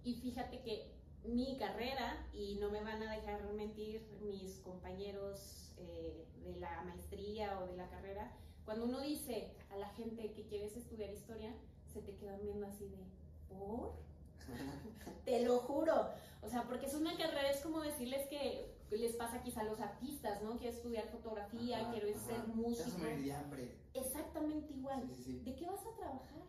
[0.03, 0.93] Y fíjate que
[1.25, 7.59] mi carrera, y no me van a dejar mentir mis compañeros eh, de la maestría
[7.59, 8.31] o de la carrera,
[8.65, 11.53] cuando uno dice a la gente que quieres estudiar historia,
[11.85, 13.05] se te quedan viendo así de,
[13.49, 13.93] ¿por?
[15.25, 16.09] te lo juro.
[16.41, 19.79] O sea, porque es una carrera, es como decirles que les pasa quizá a los
[19.79, 20.57] artistas, ¿no?
[20.57, 22.97] Quiero estudiar fotografía, quiero ser músico.
[23.31, 23.75] hambre.
[23.93, 25.07] Exactamente igual.
[25.07, 26.43] ¿De qué vas a trabajar?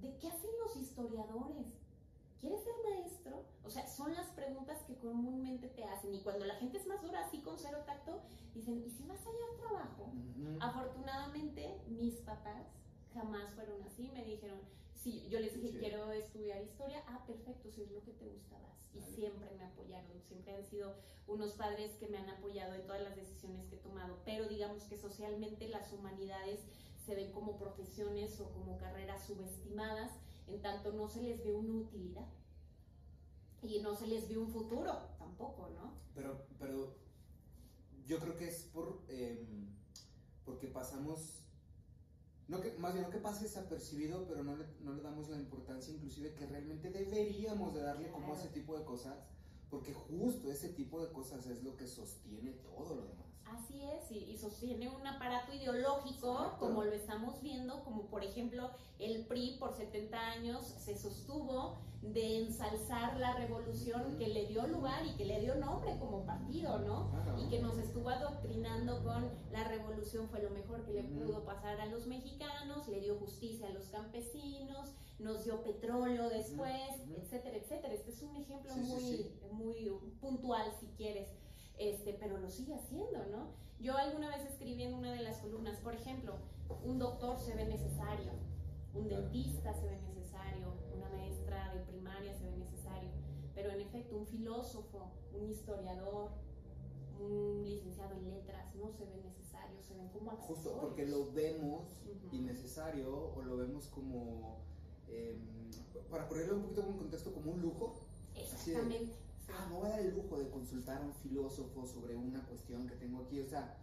[0.00, 1.66] ¿De qué hacen los historiadores?
[2.40, 3.44] ¿Quieres ser maestro?
[3.64, 6.14] O sea, son las preguntas que comúnmente te hacen.
[6.14, 8.20] Y cuando la gente es más dura, así con cero tacto,
[8.54, 10.12] dicen, ¿y si vas allá al trabajo?
[10.60, 12.66] Afortunadamente, mis papás
[13.12, 14.60] jamás fueron así, me dijeron,
[15.02, 18.74] sí, yo les dije, quiero estudiar historia, ah, perfecto, si es lo que te gustaba.
[18.94, 20.94] Y siempre me apoyaron, siempre han sido
[21.26, 24.84] unos padres que me han apoyado en todas las decisiones que he tomado, pero digamos
[24.84, 26.60] que socialmente las humanidades
[27.04, 30.12] se ven como profesiones o como carreras subestimadas,
[30.46, 32.26] en tanto no se les ve una utilidad.
[33.62, 35.94] Y no se les ve un futuro tampoco, ¿no?
[36.14, 36.94] Pero, pero
[38.06, 39.68] yo creo que es por, em,
[40.44, 41.44] porque pasamos
[42.48, 45.36] no que, más bien no que pase desapercibido, pero no le, no le damos la
[45.36, 49.18] importancia inclusive que realmente deberíamos de darle como ese tipo de cosas,
[49.70, 53.27] porque justo ese tipo de cosas es lo que sostiene todo lo demás.
[53.52, 59.26] Así es, y, sostiene un aparato ideológico, como lo estamos viendo, como por ejemplo el
[59.26, 65.16] PRI por 70 años se sostuvo de ensalzar la revolución que le dio lugar y
[65.16, 67.10] que le dio nombre como partido, ¿no?
[67.38, 71.80] Y que nos estuvo adoctrinando con la revolución fue lo mejor que le pudo pasar
[71.80, 77.94] a los mexicanos, le dio justicia a los campesinos, nos dio petróleo después, etcétera, etcétera.
[77.94, 81.28] Este es un ejemplo muy, muy puntual, si quieres,
[81.78, 83.52] este, pero lo sigue haciendo, ¿no?
[83.80, 86.34] Yo alguna vez escribí en una de las columnas, por ejemplo,
[86.84, 88.32] un doctor se ve necesario,
[88.94, 90.08] un dentista se ve necesario
[91.74, 93.10] de primaria se ve necesario,
[93.54, 96.30] pero en efecto un filósofo, un historiador,
[97.20, 100.64] un licenciado en letras no se ve necesario, se ven como accesorios.
[100.64, 101.84] Justo porque lo vemos
[102.32, 104.58] innecesario o lo vemos como,
[105.08, 105.70] em,
[106.10, 108.00] para ponerlo un poquito en contexto, como un lujo.
[108.34, 109.12] Exactamente.
[109.52, 112.86] Ah, me voy a dar el lujo de consultar a un filósofo sobre una cuestión
[112.86, 113.76] que tengo aquí, o sea,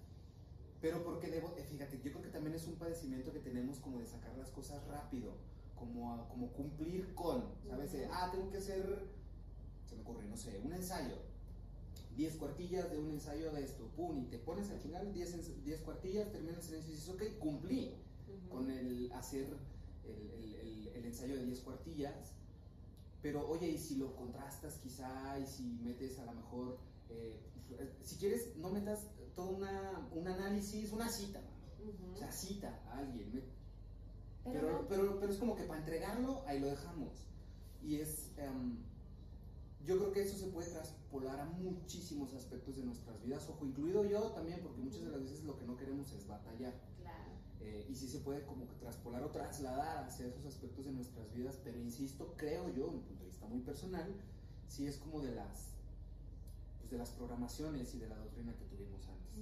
[0.81, 3.99] pero porque debo, eh, fíjate, yo creo que también es un padecimiento que tenemos como
[3.99, 5.33] de sacar las cosas rápido
[5.75, 7.95] como, como cumplir con, ¿sabes?
[8.11, 9.07] Ah, tengo que hacer,
[9.87, 11.15] se me ocurre, no sé, un ensayo.
[12.15, 16.31] 10 cuartillas de un ensayo de esto, pum, y te pones a chingar 10 cuartillas,
[16.31, 17.93] terminas el ensayo y dices, ok, cumplí
[18.49, 19.47] con el hacer
[20.05, 22.34] el, el, el, ensayo de 10 cuartillas,
[23.25, 26.77] pero oye, y si lo contrastas quizá, y si metes a lo mejor
[27.09, 27.41] eh,
[28.03, 31.41] si quieres, no metas todo una, un análisis, una cita,
[31.79, 32.13] Ujú.
[32.13, 33.31] o sea, cita a alguien.
[33.31, 33.47] Pero
[34.43, 37.25] Pero, no- pero, pero es como que para entregarlo, ahí lo dejamos.
[37.81, 38.31] Y es.
[38.37, 38.77] em,
[39.83, 44.05] yo creo que eso se puede traspolar a muchísimos aspectos de nuestras vidas, ojo, incluido
[44.05, 46.73] yo también, porque muchas de las veces lo que no queremos es batallar.
[46.99, 47.31] Claro.
[47.65, 51.33] Eh, y sí se puede como que traspolar o trasladar hacia esos aspectos de nuestras
[51.33, 54.13] vidas, pero insisto, creo yo, en un punto de vista muy personal,
[54.67, 55.71] sí es como de las,
[56.77, 59.35] pues de las programaciones y de la doctrina que tuvimos antes.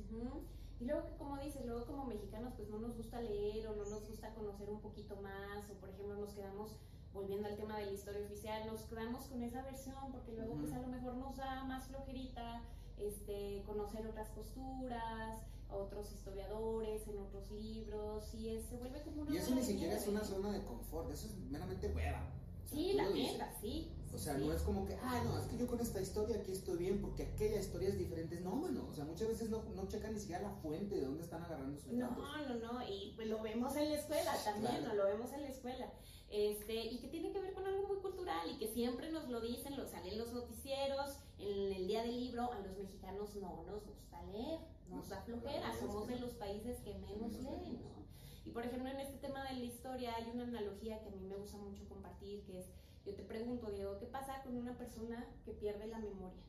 [0.80, 3.86] Y luego que como dices, luego como mexicanos pues no nos gusta leer o no
[3.86, 6.76] nos gusta conocer un poquito más o por ejemplo nos quedamos
[7.14, 10.72] volviendo al tema de la historia oficial, nos quedamos con esa versión porque luego pues
[10.74, 12.64] a lo mejor nos da más flojerita
[12.98, 15.42] este conocer otras posturas,
[15.74, 19.96] otros historiadores en otros libros y es- se vuelve como una Y eso ni siquiera
[19.96, 22.22] es una zona de confort, eso es meramente hueva.
[22.70, 23.92] Sí, la neta, sí.
[24.14, 24.46] O sea, sí.
[24.46, 27.02] no es como que, ah, no, es que yo con esta historia aquí estoy bien
[27.02, 28.40] porque aquella historia es diferente.
[28.42, 31.24] No, bueno, o sea, muchas veces no, no checan ni siquiera la fuente de dónde
[31.24, 32.62] están agarrando sus No, datos.
[32.62, 34.88] no, no, y pues lo vemos en la escuela también, Claro.
[34.90, 34.94] ¿no?
[34.96, 35.92] lo vemos en la escuela.
[36.30, 39.40] Este, y que tiene que ver con algo muy cultural y que siempre nos lo
[39.42, 43.86] dicen, lo salen los noticieros, en el día del libro, a los mexicanos no nos
[43.86, 44.60] gusta leer,
[44.90, 47.74] nos da flojera, somos de los países que menos menos leen.
[47.84, 48.03] ¿no?
[48.46, 51.26] Y por ejemplo, en este tema de la historia hay una analogía que a mí
[51.26, 52.66] me gusta mucho compartir, que es,
[53.06, 56.44] yo te pregunto, Diego, ¿qué pasa con una persona que pierde la memoria?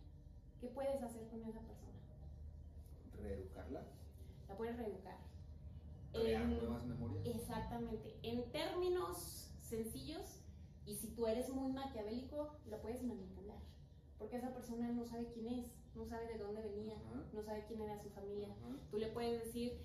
[0.60, 1.92] ¿Qué puedes hacer con esa persona?
[3.22, 3.82] Reeducarla,
[4.48, 5.16] La puedes reeducar.
[6.12, 7.26] crear En- nuevas memorias.
[7.26, 8.18] Exactamente.
[8.22, 10.40] En términos sencillos,
[10.86, 13.58] y si tú eres muy maquiavélico, lo puedes manipular.
[14.18, 16.94] Porque esa persona no sabe quién es, no sabe de dónde venía,
[17.32, 18.48] no sabe quién era su familia.
[18.90, 19.80] Tú le puedes decir.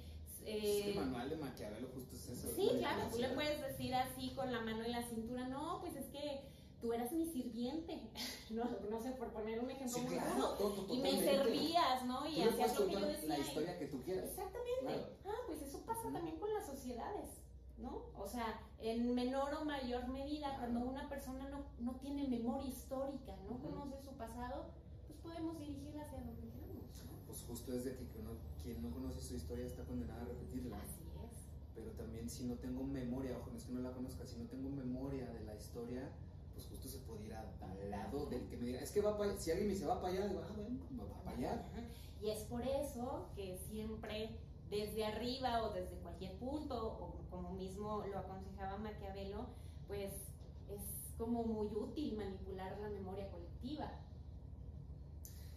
[0.45, 2.51] Es eh, que manual de Maquiavelo justo es eso.
[2.55, 5.95] sí, claro, tú le puedes decir así con la mano en la cintura, no, pues
[5.95, 6.41] es que
[6.81, 8.01] tú eras mi sirviente,
[8.49, 12.25] no, no sé, por poner un ejemplo Sí, muy claro, Y me servías, ¿no?
[12.27, 13.27] Y hacías lo que yo decía.
[13.29, 14.25] La y- historia que tú quieras.
[14.29, 14.81] Exactamente.
[14.81, 15.07] Claro.
[15.25, 17.29] Ah, pues eso pasa también con las sociedades,
[17.77, 18.05] ¿no?
[18.17, 20.59] O sea, en menor o mayor medida, Claro.
[20.73, 23.69] cuando una persona no, no tiene memoria histórica, no Ujú.
[23.71, 24.65] conoce su pasado,
[25.05, 26.48] pues podemos dirigirla hacia donde.
[27.39, 30.77] Pues justo es de que uno- quien no conoce su historia está condenada a repetirla.
[30.77, 31.47] Así es.
[31.75, 34.45] Pero también si no tengo memoria, ojo, no es que no la conozca, si no
[34.49, 36.09] tengo memoria de la historia,
[36.53, 39.17] pues justo se puede ir a- al lado del que me diga, es que va
[39.17, 41.65] para si alguien me dice va para allá, digo, ah, bueno, pues va para allá.
[42.21, 44.35] Y es por eso que siempre
[44.69, 49.47] desde arriba o desde cualquier punto, o como mismo lo aconsejaba Maquiavelo,
[49.87, 50.11] pues
[50.69, 53.91] es como muy útil manipular la memoria colectiva.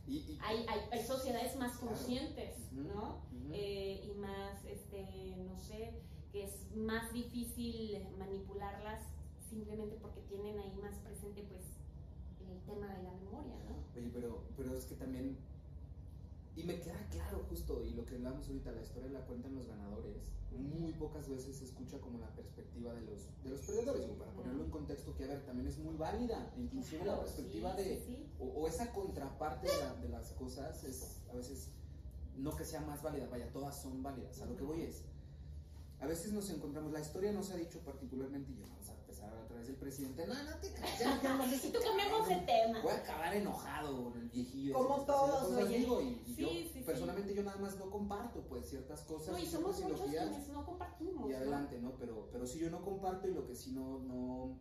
[0.07, 1.89] Y, y- hay, hay, hay sociedades más Claro.
[1.95, 3.21] conscientes, ¿no?
[3.53, 6.01] Eh, y más, este, no sé,
[6.33, 9.03] que es más difícil manipularlas
[9.49, 11.63] simplemente porque tienen ahí más presente, pues,
[12.51, 13.77] el tema de la memoria, ¿no?
[14.01, 15.37] Oye, pero, pero es que también,
[16.57, 19.67] y me queda claro justo, y lo que hablamos ahorita, la historia la cuentan los
[19.67, 24.33] ganadores, muy pocas veces se escucha como la perspectiva de los, de los perdedores, para
[24.33, 27.97] ponerlo en contexto, que a ver, también es muy válida, inclusive la perspectiva sí, de,
[27.97, 28.27] sí, sí.
[28.41, 31.69] O, o esa contraparte de, la- de las cosas es a veces
[32.37, 34.41] no que sea más válida, vaya, todas son válidas.
[34.41, 35.03] A lo que voy es,
[36.01, 39.29] a veces nos encontramos, la historia nos ha dicho particularmente, y yo vamos a empezar
[39.29, 42.83] a hablar a través del presidente, no, no te no tú cambiamos de tema.
[42.83, 44.75] Voy a acabar enojado con el viejillo.
[44.75, 45.79] Como ese todos, cosas, oye.
[45.79, 46.83] digo, y, y Sí, yo, sí, sí.
[46.85, 50.64] personalmente yo nada más no comparto pues ciertas cosas No, y somos muchos quienes no
[50.64, 51.29] compartimos.
[51.29, 51.37] y ¿no?
[51.37, 51.93] adelante, ¿no?
[51.99, 54.59] Pero, pero si yo no comparto y lo que sí no, no,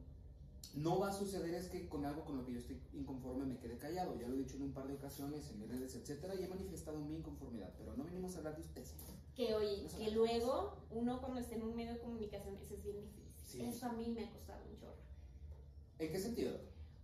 [0.75, 3.57] no va a suceder es que con algo con lo que yo estoy inconforme me
[3.57, 4.15] quede callado.
[4.19, 6.99] Ya lo he dicho en un par de ocasiones, en redes, etcétera, y he manifestado
[7.01, 8.93] mi inconformidad, pero no venimos a hablar de ustedes.
[9.35, 12.83] Que oye, No que luego uno cuando está en un medio de comunicación, eso es
[12.83, 13.30] bien difícil.
[13.51, 13.61] Sí.
[13.63, 14.95] Eso a mí me ha costado un chorro.
[15.99, 16.57] ¿En qué sentido?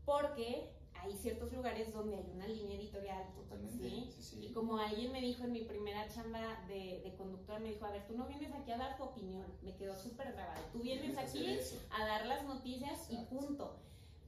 [0.06, 3.24] Porque hay ciertos lugares donde hay una línea editorial.
[3.36, 3.90] Totalmente.
[3.90, 4.10] ¿sí?
[4.16, 4.46] Sí, sí.
[4.46, 7.92] Y como alguien me dijo en mi primera chamba de, de conductor, me dijo, a
[7.92, 10.62] ver, tú no vienes aquí a dar tu opinión, me quedó súper grabado.
[10.72, 11.60] Tú vienes aquí
[11.92, 13.36] a dar las noticias Exacto.
[13.36, 13.80] y punto.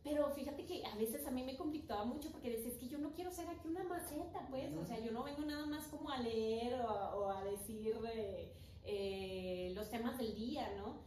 [0.04, 2.98] Pero fíjate que a veces a mí me conflictaba mucho porque decía, es que yo
[3.00, 6.10] no quiero ser aquí una maceta, pues, o sea, yo no vengo nada más como
[6.10, 8.54] a leer o a, o a decir eh,
[8.86, 11.02] eh, los temas del día, ¿no?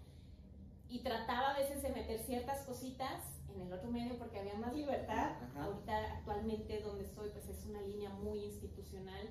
[0.93, 3.23] Y trataba a veces de meter ciertas cositas
[3.55, 5.33] en el otro medio porque había más libertad.
[5.43, 5.65] Ajá.
[5.65, 9.31] Ahorita actualmente donde estoy pues es una línea muy institucional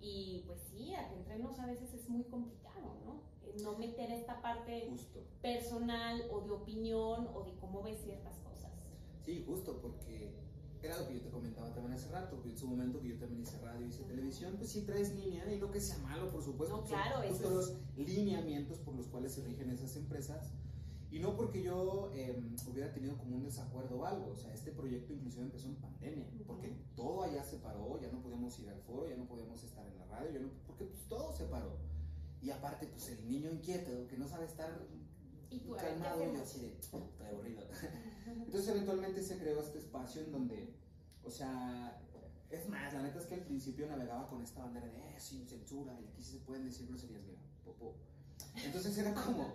[0.00, 3.20] y pues sí, a que entrenos a veces es muy complicado, ¿no?
[3.46, 5.20] Eh, No meter esta parte Justo.
[5.42, 8.72] personal o de opinión o de cómo ves ciertas cosas.
[9.24, 10.32] Sí, justo, porque
[10.82, 13.18] era lo que yo te comentaba también hace rato, que en su momento que yo
[13.18, 16.42] también hice radio, hice televisión, pues sí traes línea, y no que sea malo, por
[16.42, 19.94] supuesto, No, son claro, justo eso es- los lineamientos por los cuales se rigen esas
[19.96, 20.50] empresas,
[21.12, 22.34] y no porque yo eh,
[22.66, 26.26] hubiera tenido como un desacuerdo o algo, o sea, este proyecto inclusive empezó en pandemia,
[26.46, 29.86] porque todo ya se paró, ya no podíamos ir al foro, ya no podíamos estar
[29.86, 31.76] en la radio, ya no, porque pues todo se paró.
[32.40, 34.70] Y aparte, pues el niño inquieto, que no sabe estar
[35.50, 37.60] Y tú, a ver, ¿qué calmado y así de, estoy aburrido.
[38.26, 40.74] Entonces eventualmente se creó este espacio en donde,
[41.24, 42.00] o sea,
[42.48, 45.46] es más, la neta es que al principio navegaba con esta bandera de, eh, sin
[45.46, 47.96] censura, y aquí se pueden decir groserías, mira, popó.
[48.64, 49.52] Entonces era como,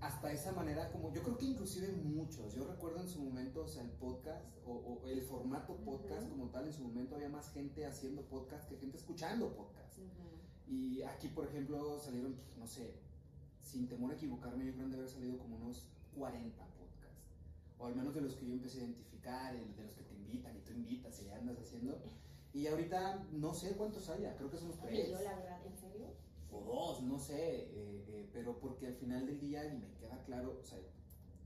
[0.00, 3.68] hasta esa manera, como, yo creo que inclusive muchos, yo recuerdo en su momento, o
[3.68, 6.30] sea, el podcast, o, o el formato podcast Ujú.
[6.30, 9.98] como tal, en su momento había más gente haciendo podcast que gente escuchando podcast.
[10.66, 12.94] Y aquí, por ejemplo, salieron, no sé,
[13.62, 17.34] sin temor a equivocarme, yo creo que han de haber salido como unos 40 podcasts.
[17.78, 20.56] O al menos de los que yo empecé a identificar, de los que te invitan
[20.56, 22.00] y tú invitas y ya andas haciendo.
[22.52, 25.08] Y ahorita no sé cuántos haya, creo que somos tres.
[25.08, 26.06] yo la verdad, ¿en serio?
[26.52, 27.68] O dos, no sé.
[27.72, 30.78] eh, eh, pero porque al final del día, y me queda claro, o sea,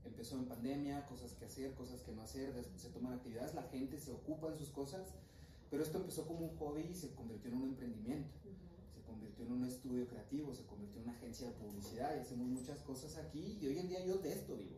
[0.05, 3.99] empezó en pandemia, cosas que hacer, cosas que no hacer, se toman actividades, la gente
[3.99, 5.13] se ocupa en sus cosas.
[5.69, 8.29] Pero esto empezó como un hobby y se convirtió en un emprendimiento
[8.95, 12.47] se convirtió en un estudio creativo, se convirtió en una agencia de publicidad y hacemos
[12.47, 14.77] muchas cosas aquí y hoy en día yo de esto vivo.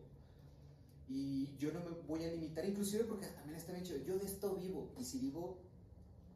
[1.08, 4.26] Y yo no me voy a limitar, inclusive porque también está bien chido, yo de
[4.26, 5.58] esto vivo y si vivo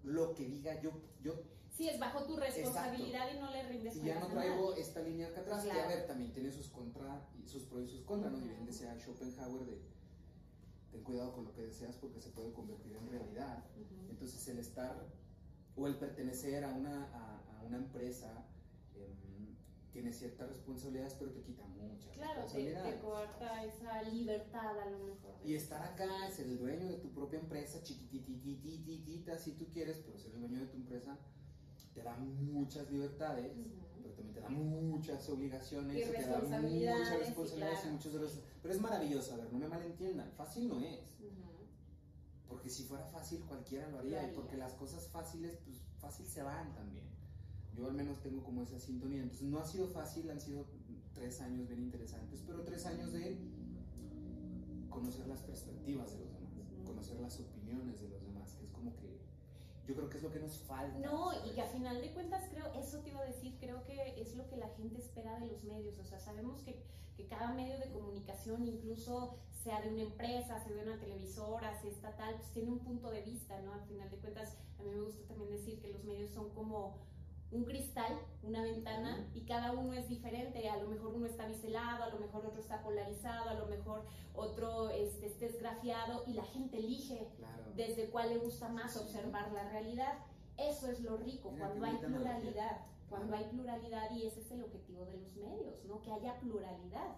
[0.04, 1.34] lo que diga yo, yo
[1.82, 4.82] Sí, es bajo tu responsabilidad y no le rindes y ya no traigo nadie.
[4.82, 5.84] esta línea acá atrás, que Claro.
[5.84, 8.38] a ver, también tiene sus contra sus pros y sus contras, ¿no?
[8.38, 9.82] Y bien decía Schopenhauer de
[10.92, 13.64] ten cuidado con lo que deseas porque se puede convertir en realidad.
[13.74, 14.10] Ujú.
[14.10, 14.94] Entonces el estar
[15.74, 18.46] o el pertenecer a una, a, a una empresa
[18.94, 19.56] em,
[19.90, 24.98] tiene ciertas responsabilidades, pero te quita muchas Claro, te, te corta esa libertad a lo
[25.00, 25.34] mejor.
[25.44, 30.16] Y estar acá, ser el dueño de tu propia empresa, chiquitititititita si tú quieres, pero
[30.16, 31.18] ser el dueño de tu empresa
[31.94, 33.70] te da muchas libertades, Ujú.
[34.02, 37.92] pero también te da muchas obligaciones, Y te da muchas responsabilidades y claro.
[37.92, 38.38] muchos de los...
[38.62, 41.00] Pero es maravilloso, a ver, no me malentiendan, fácil no es.
[41.20, 41.66] Ujú.
[42.48, 46.42] Porque si fuera fácil cualquiera lo haría, y porque las cosas fáciles, pues fácil se
[46.42, 47.04] van también.
[47.74, 49.22] Yo al menos tengo como esa sintonía.
[49.22, 50.66] Entonces no ha sido fácil, han sido
[51.14, 53.38] tres años bien interesantes, pero tres años de
[54.90, 56.52] conocer las perspectivas de los demás,
[56.84, 59.11] conocer las opiniones de los demás, que es como que
[59.86, 60.98] yo creo que es lo que nos falta.
[60.98, 64.20] No, y que a final de cuentas creo, eso te iba a decir, creo que
[64.20, 66.82] es lo que la gente espera de los medios, o sea, sabemos que,
[67.16, 71.90] que cada medio de comunicación, incluso sea de una empresa, sea de una televisora, sea
[71.90, 73.72] estatal, pues tiene un punto de vista, ¿no?
[73.72, 76.98] Al final de cuentas, a mí me gusta también decir que los medios son como
[77.52, 80.68] un cristal, una ventana, y cada uno es diferente.
[80.68, 84.04] A lo mejor uno está biselado, a lo mejor otro está polarizado, a lo mejor
[84.34, 87.64] otro este, está esgrafiado, y la gente elige Claro.
[87.76, 90.14] desde cuál le gusta más observar la realidad.
[90.56, 94.62] Eso es lo rico, Mira, cuando hay pluralidad, cuando hay pluralidad y ese es el
[94.64, 96.00] objetivo de los medios, ¿no?
[96.00, 97.16] Que haya pluralidad.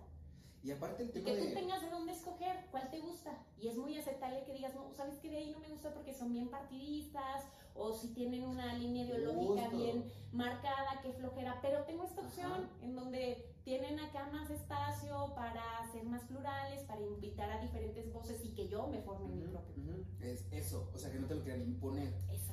[0.64, 3.36] Y aparte el tema que tú tengas de dónde escoger, cuál te gusta.
[3.60, 6.14] Y es muy aceptable que digas, no, sabes que de ahí no me gusta porque
[6.14, 7.44] son bien partidistas
[7.74, 11.58] o si tienen una línea ideológica bien marcada, que flojera.
[11.60, 12.28] Pero tengo esta Ajá.
[12.28, 18.12] opción en donde tienen acá más espacio para ser más plurales, para invitar a diferentes
[18.12, 19.74] voces y que yo me forme mi propio.
[20.20, 22.12] Es eso, o sea que no te lo quieran imponer.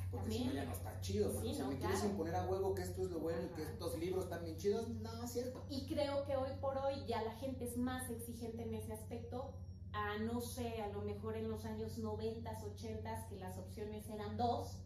[0.10, 0.56] Porque si no Exactamente.
[0.56, 1.42] ya no está chido.
[1.42, 3.56] Sí, o sea, no, me quieres imponer a huevo que esto es lo bueno y
[3.56, 5.62] que estos libros están bien chidos, no es cierto.
[5.70, 9.54] Y creo que hoy por hoy ya la gente es más exigente en ese aspecto.
[9.94, 14.38] A no sé, a lo mejor en los años 90, 80, que las opciones eran
[14.38, 14.78] dos,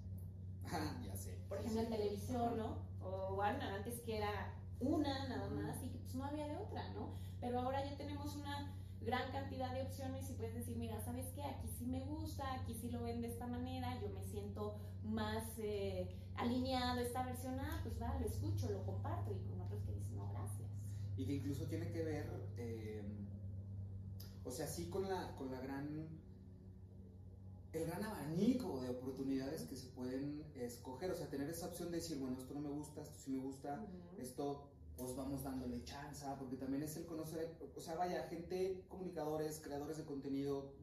[0.71, 1.38] Ah, ya sé.
[1.47, 2.78] por ejemplo en televisión, ¿no?
[3.03, 6.88] O bueno, antes que era una nada más y que pues no había de otra,
[6.93, 7.13] ¿no?
[7.39, 11.43] Pero ahora ya tenemos una gran cantidad de opciones y puedes decir, mira, ¿sabes qué?
[11.43, 15.43] Aquí sí me gusta, aquí sí lo ven de esta manera, yo me siento más
[15.59, 19.93] eh, alineado esta versión, ah, pues va, lo escucho, lo comparto y con otros que
[19.93, 20.69] dicen, no, gracias.
[21.17, 23.03] Y que incluso tiene que ver, eh,
[24.43, 26.07] o sea, sí con la, con la gran,
[27.76, 31.97] el gran abanico de oportunidades que se pueden escoger, o sea, tener esa opción de
[31.97, 33.86] decir, bueno, esto no me gusta, esto sí me gusta,
[34.17, 39.59] esto pues vamos dándole chance, porque también es el conocer, o sea, vaya, gente, comunicadores,
[39.59, 40.73] creadores de contenido,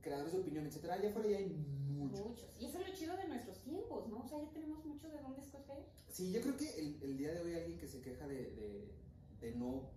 [0.00, 2.26] creadores de opinión, etcétera, allá afuera ya hay muchos.
[2.26, 2.48] Muchos.
[2.58, 4.20] Y eso es lo chido de nuestros tiempos, ¿no?
[4.20, 5.84] O sea, ya tenemos mucho de dónde escoger.
[6.08, 8.88] Sí, yo creo que el, el día de hoy alguien que se queja de, de,
[9.40, 9.90] de no,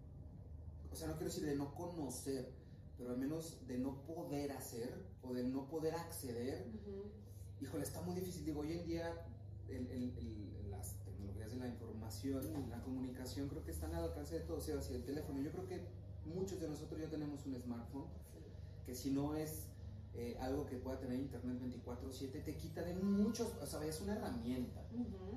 [0.91, 2.51] o sea, no quiero decir de no conocer,
[3.03, 4.93] pero al menos de no poder hacer
[5.23, 6.65] o de no poder acceder,
[7.59, 8.45] híjole, está muy difícil.
[8.45, 9.13] Digo, hoy en día
[9.67, 14.05] el- el- el- las tecnologías de la información y la comunicación creo que están al
[14.05, 15.41] alcance de todos, o sea, hacia el teléfono.
[15.41, 15.81] Yo creo que
[16.33, 18.05] muchos de nosotros ya tenemos un smartphone,
[18.85, 19.67] que si no es
[20.15, 24.13] eh, algo que pueda tener internet 24/7 te quita de muchos, o sea, es una
[24.15, 24.81] herramienta.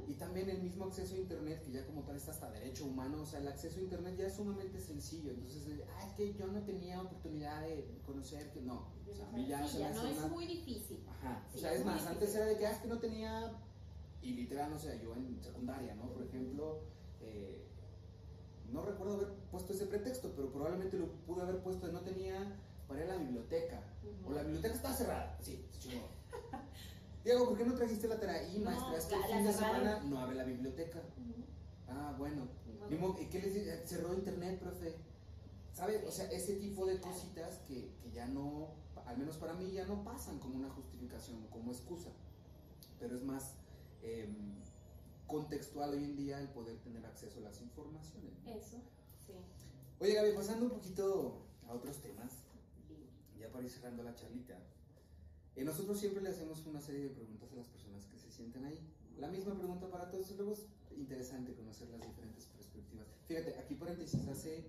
[0.07, 3.23] Y también el mismo acceso a internet, que ya como tal está hasta derecho humano,
[3.23, 5.31] o sea, el acceso a internet ya es sumamente sencillo.
[5.33, 8.93] Entonces, ah, es que yo no tenía oportunidad de conocer, que no.
[9.11, 11.05] O sea, a mí ya sí, se me no es una- muy difícil.
[11.09, 11.43] Ajá.
[11.51, 12.13] Sí, o sea, es más, difícil.
[12.15, 13.53] antes era de que, ah, es que no tenía,
[14.23, 16.09] y literal, no sé, yo en secundaria, ¿no?
[16.13, 16.81] Por ejemplo,
[17.23, 17.65] eh,
[18.71, 22.61] no recuerdo haber puesto ese pretexto, pero probablemente lo pude haber puesto de no tenía
[22.87, 23.81] para ir a la biblioteca.
[24.27, 25.39] O la biblioteca está cerrada.
[25.41, 26.09] Sí, se chingó.
[27.25, 28.43] Diego, ¿por qué no trajiste la tarea?
[28.49, 31.03] Y No, maestra, es que el fin de semana no abre la biblioteca.
[31.89, 32.49] Ah, bueno.
[33.21, 33.89] ¿Y qué les?
[33.89, 34.95] Cerró internet, profe.
[35.73, 36.05] ¿Sabes?
[36.07, 38.69] O sea, ese tipo de cositas que, que ya no,
[39.07, 42.11] al menos para mí, ya no pasan como una justificación o como excusa.
[42.99, 43.55] Pero es más
[44.03, 44.55] em,
[45.27, 48.33] contextual hoy en día el poder tener acceso a las informaciones.
[48.45, 48.53] ¿no?
[48.53, 48.79] Eso,
[49.27, 49.33] sí.
[49.99, 52.33] Oye, Gaby, pasando un poquito a otros temas,
[53.47, 54.59] ya para ir cerrando la charlita.
[55.57, 58.65] eh, nosotros siempre le hacemos una serie de preguntas a las personas que se sienten
[58.65, 58.79] ahí.
[59.19, 60.67] La misma pregunta para todos, y luego es
[60.97, 63.07] interesante conocer las diferentes perspectivas.
[63.27, 64.67] Fíjate, aquí paréntesis, hace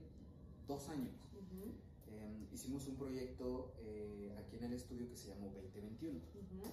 [0.68, 1.72] dos años Ujú,
[2.08, 6.20] eh, hicimos un proyecto eh, aquí en el estudio que se llamó 2021.
[6.20, 6.72] ujú.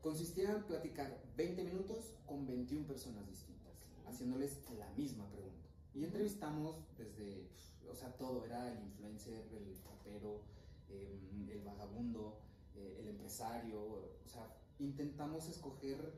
[0.00, 3.72] Consistía en platicar 20 minutos con 21 personas distintas,
[4.06, 5.66] haciéndoles la misma pregunta.
[5.94, 7.48] Y entrevistamos desde,
[7.90, 10.42] o sea, todo, era el influencer, el rapero,
[10.90, 12.40] eh, el vagabundo,
[12.74, 16.12] eh, el empresario, o sea, intentamos escoger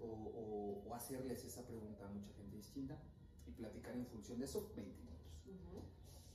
[0.00, 2.98] o, o- o hacerles esa pregunta a mucha gente distinta
[3.46, 5.32] y platicar en función de eso 20 minutos.
[5.46, 5.82] Ujú.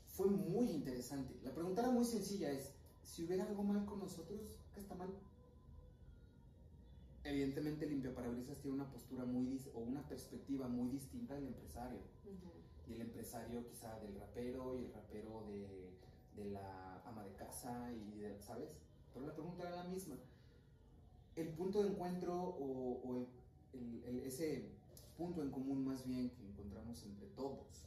[0.07, 1.33] Fue muy interesante.
[1.43, 2.71] La pregunta era muy sencilla, es,
[3.03, 4.41] si hubiera algo mal con nosotros,
[4.73, 5.09] ¿qué está mal?
[7.23, 11.99] Evidentemente Limpia Parabrisas tiene una postura muy o una perspectiva muy distinta del empresario.
[12.25, 12.51] Ujú.
[12.87, 15.91] Y el empresario quizá del rapero y el rapero de,
[16.35, 18.77] de la ama de casa y de- ¿sabes?
[19.13, 20.15] Pero la pregunta era la misma.
[21.35, 23.27] El punto de encuentro o, o el-
[23.73, 24.69] el- el- ese
[25.17, 27.85] punto en común más bien que encontramos entre todos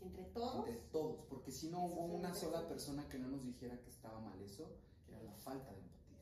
[0.00, 0.66] Entre todos.
[0.68, 3.90] entre todos, porque si no Eso hubo una sola persona que no nos dijera que
[3.90, 4.68] estaba mal eso,
[5.08, 6.18] era la falta de empatía.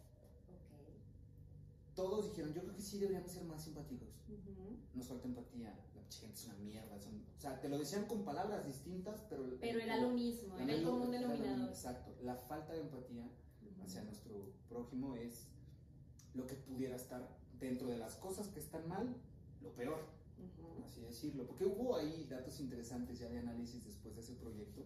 [0.51, 1.95] Ok.
[1.95, 4.09] Todos dijeron, yo creo que sí deberíamos ser más simpáticos.
[4.29, 4.77] Ujú.
[4.95, 5.75] Nos falta empatía,
[6.21, 6.97] gente es una mierda.
[6.97, 9.45] o sea, te lo decían con palabras distintas, pero...
[9.61, 11.69] Pero era lo mismo, era el común denominador.
[11.69, 13.29] Exacto, la falta de empatía
[13.83, 15.49] hacia nuestro prójimo es
[16.35, 19.15] lo que pudiera estar dentro de las cosas que están mal,
[19.61, 20.23] lo peor.
[20.43, 20.85] Ujú.
[20.85, 24.85] así decirlo, porque hubo ahí datos interesantes ya de análisis después de ese proyecto.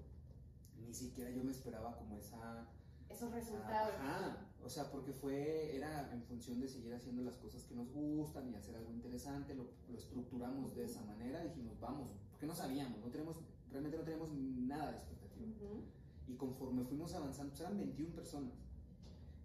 [0.78, 2.68] Ni siquiera yo me esperaba como esa...
[3.08, 3.94] Esos resultados.
[4.00, 7.88] Ajá, o sea, porque fue, era en función de seguir haciendo las cosas que nos
[7.92, 12.54] gustan y hacer algo interesante, lo, lo estructuramos de esa manera, dijimos, vamos, porque no
[12.54, 13.36] sabíamos, no tenemos,
[13.70, 15.46] realmente no teníamos nada de expectativa.
[15.46, 15.84] Ujú.
[16.26, 18.54] Y conforme fuimos avanzando, pues eran 21 personas,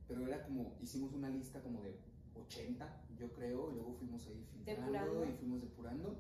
[0.08, 1.96] pero era como, hicimos una lista como de
[2.36, 6.18] 80, yo creo, y luego fuimos ahí filtrando y fuimos depurando,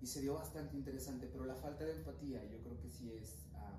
[0.00, 3.46] y se dio bastante interesante, pero la falta de empatía yo creo que sí es,
[3.54, 3.78] ah,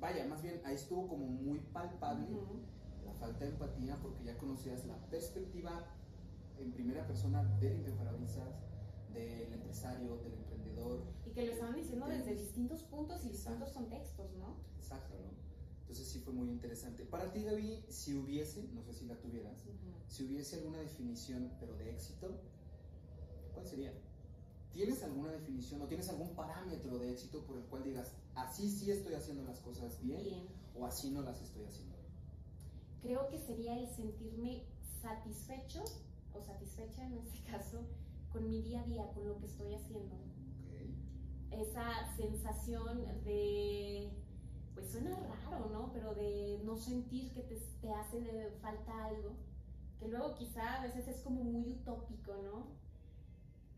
[0.00, 2.38] vaya, más bien ahí estuvo como muy palpable
[3.04, 5.86] la falta de empatía porque ya conocías la perspectiva
[6.58, 7.84] en primera persona del
[9.12, 14.32] del empresario, del emprendedor, Y que lo estaban diciendo desde distintos puntos y distintos contextos,
[14.36, 14.56] ¿no?
[14.78, 15.30] Exacto, ¿no?
[15.80, 17.04] Entonces sí fue muy interesante.
[17.04, 19.64] Para ti, Gaby, si hubiese, no sé si la tuvieras,
[20.06, 22.40] si hubiese alguna definición, pero de éxito,
[23.52, 23.92] ¿cuál sería?
[24.72, 28.90] ¿Tienes alguna definición o tienes algún parámetro de éxito por el cual digas, así sí
[28.90, 30.46] estoy haciendo las cosas bien, Bien.
[30.76, 32.10] o así no las estoy haciendo bien?
[33.02, 34.64] Creo que sería el sentirme
[35.00, 35.82] satisfecho
[36.34, 37.80] o satisfecha en este caso
[38.32, 40.16] con mi día a día, con lo que estoy haciendo.
[41.50, 44.08] Esa sensación de,
[44.74, 45.92] pues suena raro, ¿no?
[45.92, 49.30] Pero de no sentir que te, te hace de falta algo,
[49.98, 52.66] que luego quizá a veces es como muy utópico, ¿no?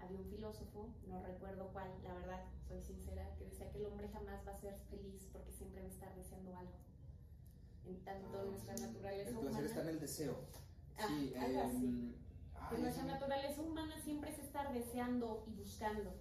[0.03, 4.09] Había un filósofo, no recuerdo cuál, la verdad, soy sincera, que decía que el hombre
[4.09, 6.73] jamás va a ser feliz porque siempre va a estar deseando algo.
[7.87, 8.83] En tanto Ah, nuestra sí.
[8.85, 9.67] naturaleza El placer humana.
[9.69, 10.37] está en el deseo.
[10.99, 12.15] Ah, sí, algo así.
[12.69, 13.09] Que ay, nuestra sí.
[13.11, 16.13] naturaleza humana siempre es estar deseando y buscando.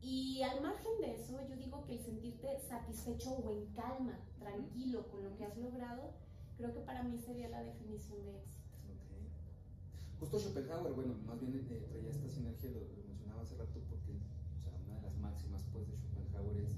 [0.00, 5.06] Y al margen de eso, yo digo que el sentirte satisfecho o en calma, tranquilo
[5.08, 6.12] con lo que has logrado,
[6.56, 8.57] creo que para mí sería la definición de éxito.
[10.20, 14.12] Justo Schopenhauer, bueno, más bien eh, traía esta sinergia, lo, lo mencionaba hace rato, porque
[14.12, 16.70] o sea, una de las máximas pues, de Schopenhauer es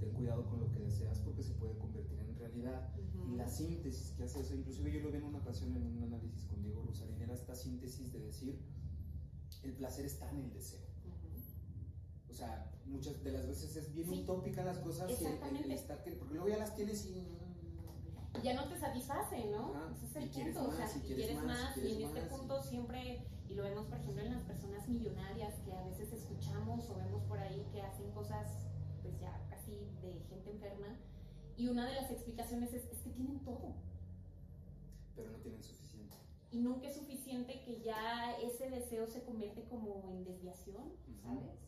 [0.00, 2.90] ten cuidado con lo que deseas porque se puede convertir en realidad.
[3.30, 6.02] Y la síntesis que hace eso, inclusive yo lo vi en una ocasión en un
[6.04, 8.58] análisis con Diego Rosarín, era esta síntesis de decir,
[9.64, 10.80] el placer está en el deseo.
[12.30, 14.20] O sea, muchas de las veces es bien Sí.
[14.22, 15.24] utópica las cosas y
[15.64, 17.26] el- estar que, porque luego ya las tienes y...
[18.42, 19.90] ya no te satisface, ¿no?
[19.92, 23.54] Ese es el punto, o sea, si quieres, más, y en este punto siempre, y
[23.54, 27.38] lo vemos por ejemplo en las personas millonarias que a veces escuchamos o vemos por
[27.38, 28.46] ahí que hacen cosas
[29.02, 29.72] pues ya casi
[30.02, 30.96] de gente enferma,
[31.56, 33.74] y una de las explicaciones es, es que tienen todo.
[35.16, 36.16] Pero no tienen suficiente.
[36.52, 41.67] Y nunca es suficiente que ya ese deseo se convierte como en desviación, ¿sabes?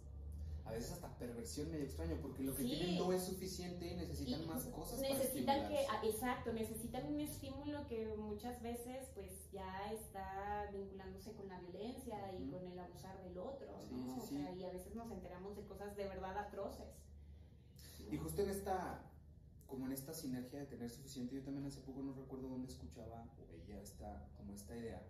[0.65, 4.47] A veces hasta perversión medio extraño, porque lo que tienen no es suficiente y necesitan
[4.47, 5.01] más cosas.
[5.01, 11.49] Necesitan que, ah, exacto, necesitan un estímulo que muchas veces pues ya está vinculándose con
[11.49, 14.19] la violencia y con el abusar del otro, ¿no?
[14.23, 16.89] o sea, y a veces nos enteramos de cosas de verdad atroces.
[18.11, 19.03] Y justo en esta,
[19.67, 23.25] como en esta sinergia de tener suficiente, yo también hace poco no recuerdo dónde escuchaba
[23.39, 25.03] o veía esta, como esta idea,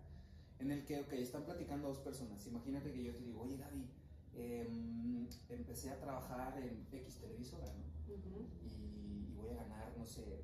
[0.59, 3.89] en el que, ok, están platicando dos personas, imagínate que yo te digo, oye Gaby,
[4.35, 7.91] Em, empecé a trabajar en X televisora, ¿no?
[8.07, 10.43] y, voy a ganar, no sé,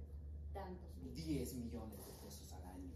[0.53, 2.91] Tantos, 10 millones de pesos al año.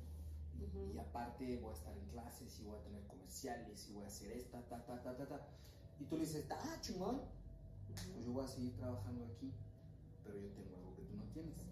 [0.94, 4.08] Y aparte voy a estar en clases y voy a tener comerciales y voy a
[4.08, 5.48] hacer esta, ta, ta, ta, ta, ta.
[6.00, 7.22] Y tú le dices, ah, chingón.
[8.14, 9.52] Pues yo voy a seguir trabajando aquí,
[10.24, 11.71] pero yo tengo algo que tú no tienes.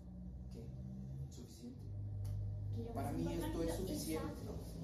[2.93, 4.33] Para mí esto es suficiente.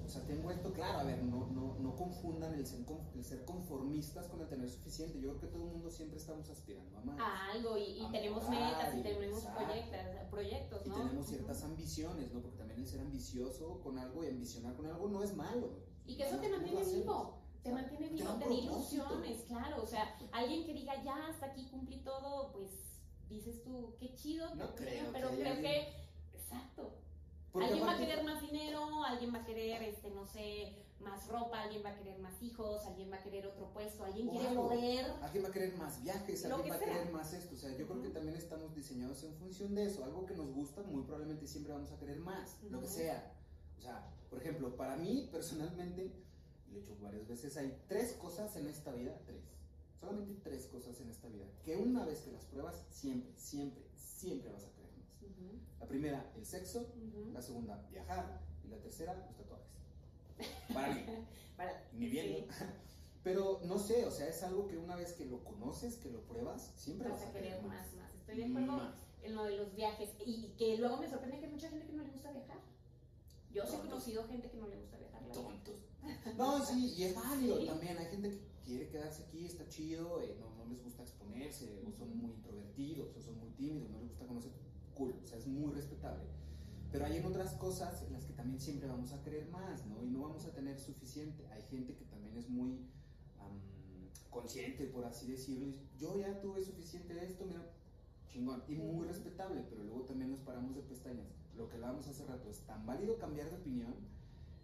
[0.04, 2.78] O sea, tengo esto claro, a ver, no, no, no confundan el ser,
[3.16, 5.20] el ser, conformistas con el tener suficiente.
[5.20, 7.18] Yo creo que todo el mundo siempre estamos aspirando a más.
[7.18, 9.44] A algo, y, tenemos metas, y tenemos
[10.30, 10.94] proyectos, ¿no?
[10.94, 12.40] Y tenemos ciertas ambiciones, ¿no?
[12.40, 15.70] Porque también el ser ambicioso con algo y ambicionar con algo no es malo.
[16.06, 19.82] Y que eso te mantiene vivo te mantiene vivo, te ilusiones, claro.
[19.82, 22.70] O sea, alguien que diga, ya hasta aquí cumplí todo, pues
[23.28, 25.88] dices tú, qué chido, no creo, pero creo que,
[26.32, 26.94] exacto,
[27.60, 31.62] alguien va a querer más dinero, alguien va a querer, este, no sé, más ropa,
[31.62, 35.06] alguien va a querer más hijos, alguien va a querer otro puesto, alguien quiere poder.
[35.22, 37.54] Alguien va a querer más viajes, alguien va a querer más esto.
[37.54, 40.04] O sea, yo creo que también estamos diseñados en función de eso.
[40.04, 43.32] Algo que nos gusta, muy probablemente siempre vamos a querer más, lo que sea.
[43.78, 46.12] O sea, por ejemplo, para mí personalmente,
[46.70, 49.42] lo he hecho varias veces, hay tres cosas en esta vida, tres.
[50.00, 54.52] Solamente tres cosas en esta vida, que una vez que las pruebas, siempre, siempre, siempre
[54.52, 54.75] vas a
[55.86, 56.92] la primera, el sexo.
[57.32, 58.40] La segunda, viajar.
[58.64, 59.68] Y la tercera, los tatuajes.
[60.74, 61.02] Para mí.
[61.56, 62.46] Para, Ni bien.
[63.22, 66.20] Pero no sé, o sea, es algo que una vez que lo conoces, que lo
[66.22, 68.14] pruebas, siempre vas, a querer más, más.
[68.14, 70.10] Estoy de acuerdo en lo de los viajes.
[70.24, 72.58] Y, que luego me sorprende que hay mucha gente que no le gusta viajar.
[73.52, 75.22] Yo he conocido gente que no le gusta viajar.
[75.32, 75.74] Tontos.
[76.36, 77.98] No, sí, y es válido también.
[77.98, 81.92] Hay gente que quiere quedarse aquí, está chido, eh, no, no les gusta exponerse, o
[81.92, 84.52] son muy introvertidos, o son muy tímidos, no les gusta conocer
[84.96, 86.24] cool, o sea, es muy respetable.
[86.90, 90.02] Pero hay en otras cosas en las que también siempre vamos a querer más, ¿no?
[90.02, 91.46] Y no vamos a tener suficiente.
[91.48, 92.78] Hay gente que también es muy
[94.30, 95.74] consciente, por así decirlo.
[95.98, 97.70] Yo ya tuve suficiente de esto, mira,
[98.28, 98.62] chingón.
[98.68, 101.26] Y muy respetable, pero luego también nos paramos de pestañas.
[101.56, 103.94] Lo que hablábamos hace rato, es tan válido cambiar de opinión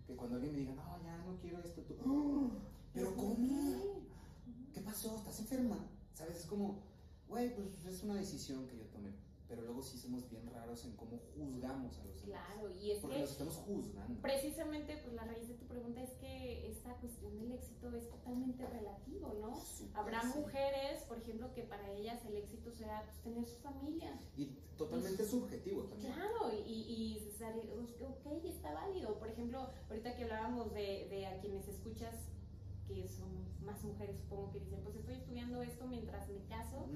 [0.07, 2.51] que cuando alguien me diga, no, ya no quiero esto, tú, ¡Oh!
[2.93, 4.03] ¿pero cómo?
[4.73, 5.17] ¿Qué pasó?
[5.17, 5.79] ¿Estás enferma?
[6.15, 6.41] ¿Sabes?
[6.41, 6.83] Es como,
[7.29, 9.11] güey, pues es una decisión que yo tomé
[9.53, 12.41] pero luego sí somos bien raros en cómo juzgamos a los demás.
[12.47, 14.23] Claro, y es porque que los estamos juzgando.
[14.23, 18.67] Precisamente, pues la raíz de tu pregunta es que esta cuestión del éxito es totalmente
[18.67, 19.61] relativo, ¿no?
[19.93, 24.19] Habrá mujeres, por ejemplo, que para ellas el éxito será pues, tener su familia.
[24.39, 26.15] Y totalmente subjetivo también.
[26.15, 27.13] Claro, y, y,
[28.01, 29.19] ok, está válido.
[29.19, 32.17] Por ejemplo, ahorita que hablábamos de, de a quienes escuchas
[32.89, 33.29] que son
[33.67, 36.87] más mujeres, supongo que dicen, pues estoy estudiando esto mientras me caso,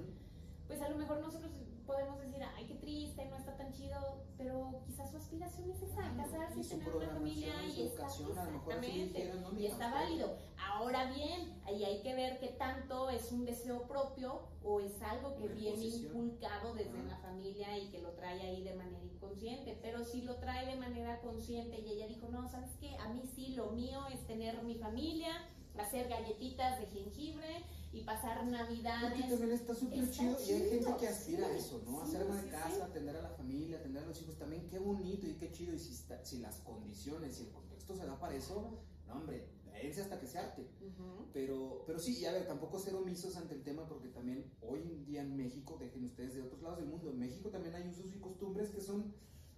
[0.67, 1.53] pues a lo mejor nosotros
[1.87, 6.14] podemos decir, ay, qué triste, no está tan chido, pero quizás su aspiración es esa,
[6.17, 10.37] casarse, tener una familia y está exactamente, y está válido.
[10.59, 15.37] Ahora bien, ahí hay que ver qué tanto es un deseo propio o es algo
[15.37, 20.05] que viene inculcado desde la familia y que lo trae ahí de manera inconsciente, pero
[20.05, 22.97] si lo trae de manera consciente y ella dijo, no, ¿sabes qué?
[22.97, 25.31] A mí sí, lo mío es tener mi familia,
[25.79, 27.64] hacer galletitas de jengibre,
[27.97, 29.01] y pasar Navidad.
[29.03, 32.03] Porque también está súper chido, y hay gente que aspira a eso, ¿no?
[32.03, 35.26] Hacer ama de casa, atender a la familia, atender a los hijos, también qué bonito
[35.26, 35.74] y qué chido.
[35.74, 39.49] Y si, si las condiciones y el contexto se da para eso, no, hombre,
[39.82, 40.66] irse hasta que se arte.
[41.32, 44.80] pero, pero sí, y a ver, tampoco ser omisos ante el tema, porque también hoy
[44.82, 47.88] en día en México, dejen ustedes de otros lados del mundo, en México también hay
[47.88, 49.14] usos y costumbres que son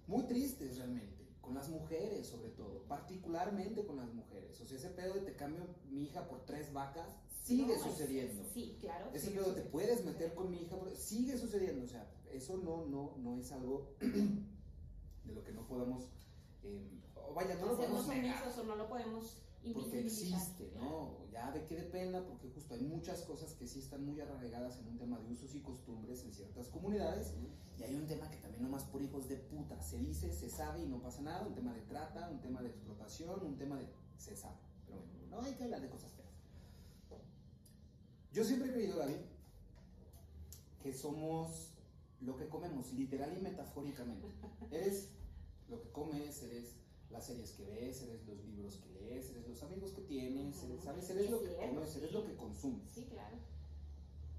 [0.07, 1.19] muy tristes realmente
[1.49, 4.61] con las mujeres sobre todo, particularmente con las mujeres.
[4.61, 7.09] O sea, ese pedo de te cambio mi hija por tres vacas,
[7.49, 8.45] sigue sucediendo.
[8.53, 9.11] sí, claro.
[9.13, 11.85] Pedo te puedes meter con mi hija, sigue sucediendo.
[11.85, 16.05] O sea, eso no, no, no es algo de lo que no podamos...
[16.63, 16.89] Eh,
[17.35, 18.43] vaya, no lo podemos negar.
[18.47, 19.39] o no lo podemos
[19.75, 21.17] porque existe, ¿no?
[21.33, 24.89] Ya de qué dependa, porque justo hay muchas cosas que sí están muy arraigadas en
[24.89, 27.35] un tema de usos y costumbres en ciertas comunidades,
[27.79, 30.83] y hay un tema que también nomás por hijos de puta se dice, se sabe
[30.83, 33.87] y no pasa nada, un tema de trata, un tema de explotación, un tema de...
[34.17, 36.18] se sabe, pero bueno, no hay que hablar de cosas.
[38.39, 39.17] Yo siempre he creído, Gaby,
[40.81, 41.73] que somos
[42.21, 44.29] lo que comemos, literal y metafóricamente.
[44.71, 45.09] Eres
[45.69, 46.77] lo que comes, eres
[47.11, 50.85] las series que ves, eres los libros que lees, eres los amigos que tienes, eres,
[50.85, 51.11] ¿sabes?
[51.11, 52.89] Eres Es lo que comes, eres lo que consumes.
[52.95, 53.39] Sí, claro.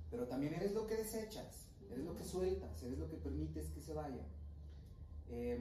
[0.10, 3.82] Pero también eres lo que desechas, eres lo que sueltas, eres lo que permites que
[3.82, 4.26] se vaya.
[5.30, 5.60] Eh,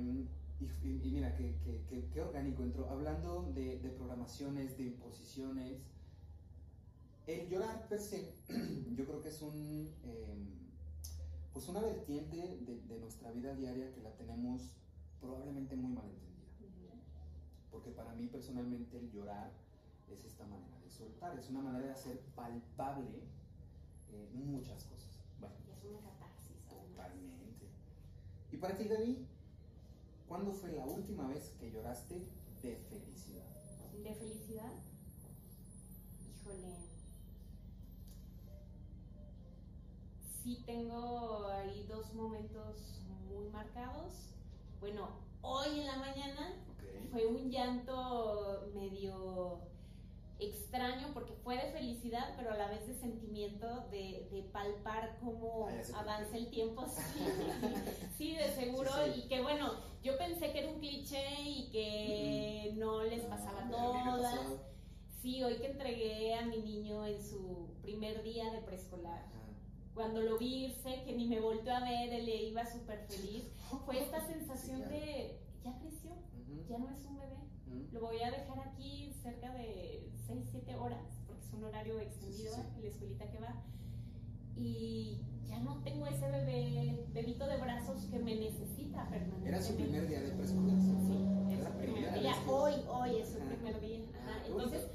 [0.61, 2.89] y, y- y mira, qué, qué- qué- qué orgánico entró.
[2.89, 5.80] Hablando de, de programaciones, de imposiciones,
[7.29, 8.33] el llorar per se,
[8.97, 10.35] yo creo que es un, eh,
[11.53, 14.72] pues una vertiente de, de nuestra vida diaria que la tenemos
[15.20, 16.95] probablemente muy mal entendida.
[17.70, 19.51] Porque para mí personalmente el llorar
[20.11, 23.18] es esta manera de soltar, es una manera de hacer palpable
[24.11, 25.20] eh, muchas cosas.
[25.39, 26.57] Bueno, Y es una catarsis.
[26.70, 26.97] además.
[26.97, 27.66] totalmente.
[28.51, 29.26] ¿Y para ti, Gaby,
[30.26, 32.14] cuándo fue la última vez que lloraste
[32.62, 33.47] de felicidad?
[34.03, 34.72] ¿De felicidad?
[36.41, 36.88] Híjole.
[40.49, 44.33] Sí tengo ahí dos momentos muy marcados.
[44.81, 45.11] Bueno,
[45.43, 46.55] hoy en la mañana
[47.13, 49.59] fue un llanto medio
[50.39, 55.69] extraño porque fue de felicidad, pero a la vez de sentimiento de, de palpar cómo
[55.69, 56.87] Ah, avanza el tiempo.
[56.87, 57.21] Sí,
[58.17, 58.91] sí, de seguro.
[59.05, 59.21] Sí, sí.
[59.27, 63.71] Y que bueno, yo pensé que era un cliché y que no les pasaba a
[63.71, 64.41] todas.
[65.21, 69.48] Sí, hoy que entregué a mi niño en su primer día de preescolar, Ajá.
[69.99, 73.51] Cuando lo vi irse, que ni me volteó a ver, él iba súper feliz,
[73.85, 76.13] fue esta sensación de, ya creció,
[76.69, 77.37] ya no es un bebé.
[77.91, 82.55] Lo voy a dejar aquí cerca de 6, 7 horas, porque es un horario extendido
[82.77, 83.61] en la escuelita que va.
[84.55, 89.49] Y ya no tengo ese bebé, bebito de brazos que me necesita permanentemente.
[89.49, 90.81] Era su primer día de preescolar.
[90.81, 90.93] Sí,
[91.51, 92.35] es Era su primer día.
[92.47, 94.05] Hoy, hoy es su primer día.
[94.29, 94.45] Ah.
[94.47, 94.87] Entonces,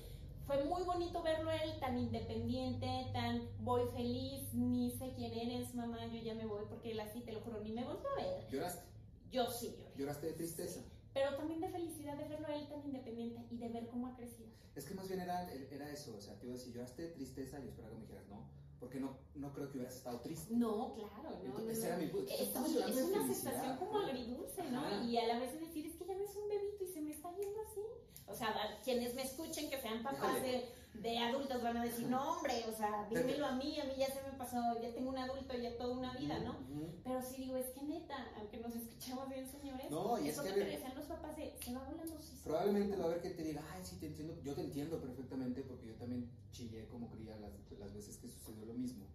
[0.46, 5.74] fue muy bonito verlo a él tan independiente, tan voy feliz, ni sé quién eres,
[5.74, 8.16] mamá, yo ya me voy, porque él así, te lo juro, ni me volvió a
[8.16, 8.48] ver.
[8.50, 8.86] ¿Lloraste?
[9.32, 9.92] Yo sí lloré.
[9.96, 10.82] ¿Lloraste de tristeza?
[11.14, 14.16] Pero también de felicidad de verlo a él tan independiente y de ver cómo ha
[14.16, 14.50] crecido.
[14.76, 17.10] Es que más bien era, era eso, o sea, te iba a decir, lloraste de
[17.10, 18.50] tristeza y esperaba que me dijeras, no,
[18.84, 20.54] porque no, no creo que hubieras estado triste.
[20.54, 21.46] No, claro, no.
[21.46, 24.82] Entonces, era mi es una sensación como agridulce, ¿no?
[24.82, 25.04] Ajá.
[25.06, 27.02] Y a la vez de decir, es que ya no es un bebito y se
[27.02, 27.80] me está yendo así.
[28.28, 28.54] O sea,
[28.84, 32.72] quienes me escuchen que sean papás de, de adultos van a decir, no, hombre, o
[32.78, 35.76] sea, dímelo a mí, a mí ya se me pasó, ya tengo un adulto, ya
[35.78, 36.52] toda una vida, ¿no?
[36.52, 36.94] Ujú.
[37.04, 40.52] Pero sí digo, es que neta, aunque nos escuchamos bien, señores, No, y es que
[40.54, 42.38] decían los papás de, se va volando, sí.
[42.38, 43.20] se Probablemente va a volando".
[43.20, 44.40] haber que te diga, ay, sí, te entiendo.
[44.44, 48.66] Yo te entiendo perfectamente porque yo también chillé como cría las, las veces que sucedió
[48.66, 49.06] lo mismo.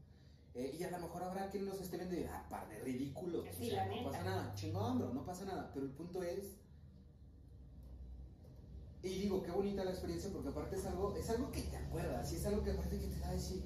[0.55, 2.81] Eh, y a lo mejor habrá quien nos esté viendo y diga, ah, par de
[2.81, 3.47] ridículos.
[3.49, 4.11] O Sí, sea, la no neta.
[4.11, 4.55] pasa nada.
[4.57, 5.71] Chingón, bro, no pasa nada.
[5.73, 6.57] Pero el punto es.
[9.03, 12.33] Y digo, qué bonita la experiencia porque aparte es algo, es algo que te acuerdas.
[12.33, 13.65] Y es algo que aparte que te da decir,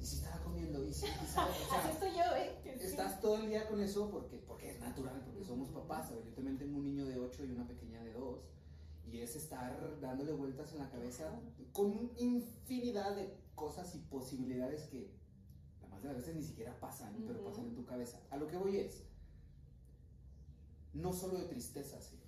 [0.00, 2.76] y si estaba comiendo, y si, y sabes, o sea, estoy yo, ¿eh?
[2.80, 6.08] Estás todo el día con eso porque, porque es natural, porque somos papás.
[6.08, 6.26] ¿sabes?
[6.26, 8.40] Yo también tengo un niño de 8 y una pequeña de 2.
[9.10, 11.40] Y es estar dándole vueltas en la cabeza
[11.72, 15.10] con infinidad de cosas y posibilidades que
[15.80, 18.20] la más de las veces ni siquiera pasan, pero pasan en tu cabeza.
[18.30, 19.04] A lo que voy es,
[20.92, 22.18] no solo de tristeza, sí.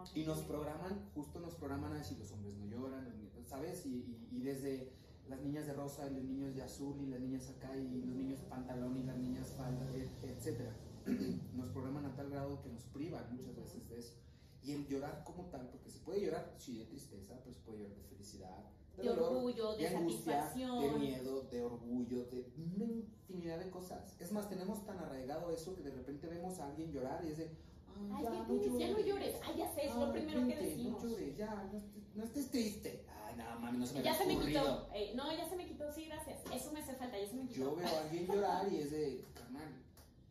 [0.00, 0.16] Ok.
[0.16, 3.84] Y nos programan, justo nos programan a decir los hombres no lloran, ¿sabes?
[3.86, 4.92] Y, y- y desde
[5.28, 8.04] las niñas de rosa y los niños de azul y las niñas acá y los
[8.06, 10.76] niños de pantalón y las niñas falda, et- etcétera.
[11.54, 14.14] nos programan a tal grado que nos privan muchas veces de eso.
[14.62, 17.78] Y el llorar como tal, porque se puede llorar, sí, de tristeza, pero se puede
[17.78, 18.64] llorar de felicidad,
[18.96, 20.82] de, de dolor, orgullo, de, de angustia, satisfacción.
[20.82, 24.16] de miedo, de orgullo, de una infinidad de cosas.
[24.20, 27.38] Es más, tenemos tan arraigado eso que de repente vemos a alguien llorar y es
[27.38, 27.50] de,
[27.96, 28.78] "Ay, Ay, ya, ¿qué no tienes?
[28.78, 29.06] Ya no llores".
[29.06, 29.34] llores.
[29.44, 31.02] Ay, ya sé, es lo Ay, primero que decimos.
[31.02, 33.06] No llores, ya, no, estés- no estés triste.
[33.26, 34.88] Ay, nada, mami, no se me Ya se me quitó.
[34.94, 36.40] Eh, no, ya se me quitó, sí, gracias.
[36.52, 37.60] Eso me hace falta, ya se me quitó.
[37.60, 39.68] Yo veo a alguien llorar y es de, carnal,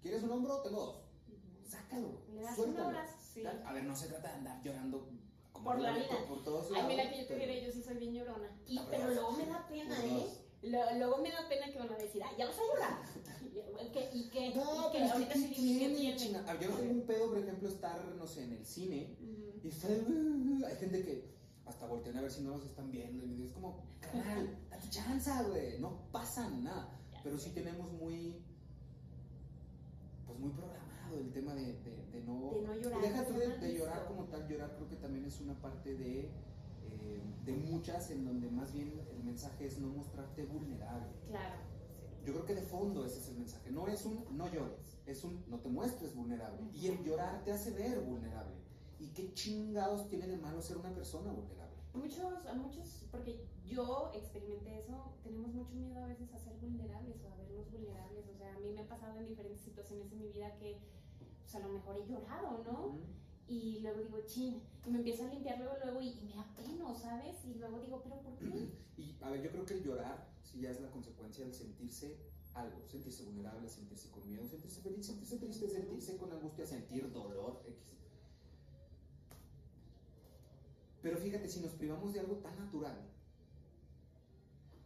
[0.02, 0.62] ¿quieres un hombro?
[0.62, 1.02] Tengo dos.
[1.68, 2.88] Sácalo, Le das suéltalo.
[2.90, 3.44] abrazo, sí.
[3.46, 5.08] A ver, no se trata de andar llorando
[5.52, 6.08] como Por la vida.
[6.28, 8.50] por todos Ay, lados, mira que yo te diré, yo sí soy bien llorona.
[8.68, 10.28] Y, pero luego me da pena, ¿eh?
[10.70, 13.00] Luego me da pena que van a decir, ay, ya vas a llorar.
[14.14, 14.54] ¿Y qué?
[14.56, 16.40] No, ¿Y pero Ahorita ¿qué sí digo, ¿y qué tiene?
[16.48, 19.16] Ah, Yo no tengo un pedo, por ejemplo, estar, no sé, en el cine
[19.64, 21.36] y estar, "Uh", hay gente que
[21.66, 25.32] hasta voltean a ver si no los están viendo y es como, carnal, date chance,
[25.50, 27.00] güey, no pasa nada.
[27.24, 28.36] Pero sí tenemos muy,
[30.28, 32.52] pues muy programado el tema de, de, de no...
[32.54, 35.26] De no llorar, deja de tú de, de llorar como tal, llorar creo que también
[35.26, 36.30] es una parte de,
[37.06, 41.08] eh, de muchas en donde más bien el mensaje es no mostrarte vulnerable.
[41.28, 41.56] Claro.
[42.26, 43.72] Yo creo que de fondo ese es el mensaje.
[43.72, 46.60] No es un no llores, es un no te muestres vulnerable.
[46.74, 48.56] Y el llorar te hace ver vulnerable.
[49.00, 51.76] ¿Y qué chingados tiene de malo ser una persona vulnerable?
[51.94, 57.24] Muchos, a muchos, porque yo experimenté eso, tenemos mucho miedo a veces a ser vulnerables
[57.24, 58.28] o a vernos vulnerables.
[58.28, 60.80] O sea, a mí me ha pasado en diferentes situaciones en mi vida que
[61.40, 62.98] pues, a lo mejor he llorado, ¿no?
[63.48, 67.46] Y luego digo, chin, y me empiezo a limpiar luego, luego, y, me apeno, ¿sabes?
[67.46, 68.70] Y luego digo, ¿pero por qué?
[68.98, 72.18] Y a ver, yo creo que el llorar sí ya es la consecuencia del sentirse
[72.54, 77.62] algo, sentirse vulnerable, sentirse con miedo, sentirse feliz, sentirse triste, sentirse con angustia, sentir dolor,
[77.68, 77.92] X.
[81.02, 82.98] Pero fíjate, si nos privamos de algo tan natural,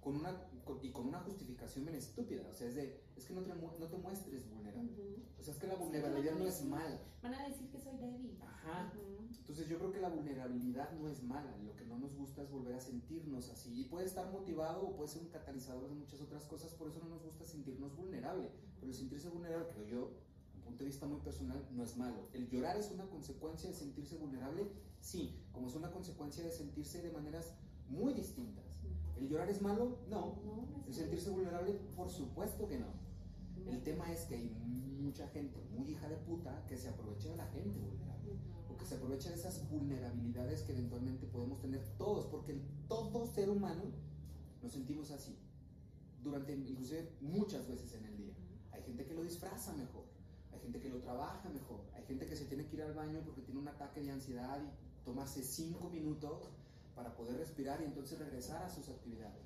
[0.01, 3.33] con una, con- y con una justificación bien estúpida, o sea, es de, es que
[3.33, 4.91] no te, mu- no te muestres vulnerable.
[5.39, 6.99] O sea, es que la vulnerabilidad no es mala.
[7.23, 8.37] Van a decir que soy débil.
[8.41, 8.91] Ajá.
[9.39, 12.51] Entonces yo creo que la vulnerabilidad no es mala, lo que no nos gusta es
[12.51, 13.81] volver a sentirnos así.
[13.81, 16.99] Y puede estar motivado o puede ser un catalizador de muchas otras cosas, por eso
[16.99, 18.49] no nos gusta sentirnos vulnerable.
[18.79, 20.11] Pero el sentirse vulnerable, creo yo,
[20.45, 22.27] desde un punto de vista muy personal, no es malo.
[22.33, 24.67] El llorar es una consecuencia de sentirse vulnerable,
[25.01, 27.53] sí, como es una consecuencia de sentirse de maneras
[27.89, 28.65] muy distintas.
[29.19, 29.97] ¿El llorar es malo?
[30.09, 30.39] No.
[30.45, 31.73] No, no es ¿El sentirse vulnerable?
[31.95, 32.87] Por supuesto que no.
[33.67, 34.49] El tema es que hay
[34.99, 38.33] mucha gente muy hija de puta que se aprovecha de la gente vulnerable
[38.69, 43.25] o que se aprovecha de esas vulnerabilidades que eventualmente podemos tener todos, porque el- todo
[43.27, 43.83] ser humano
[44.63, 45.37] nos sentimos así,
[46.23, 48.33] durante inclusive muchas veces en el día.
[48.71, 50.05] Hay gente que lo disfraza mejor,
[50.51, 53.21] hay gente que lo trabaja mejor, hay gente que se tiene que ir al baño
[53.25, 56.49] porque tiene un ataque de ansiedad y tomarse cinco minutos
[56.99, 59.39] para poder respirar y entonces regresar a sus actividades.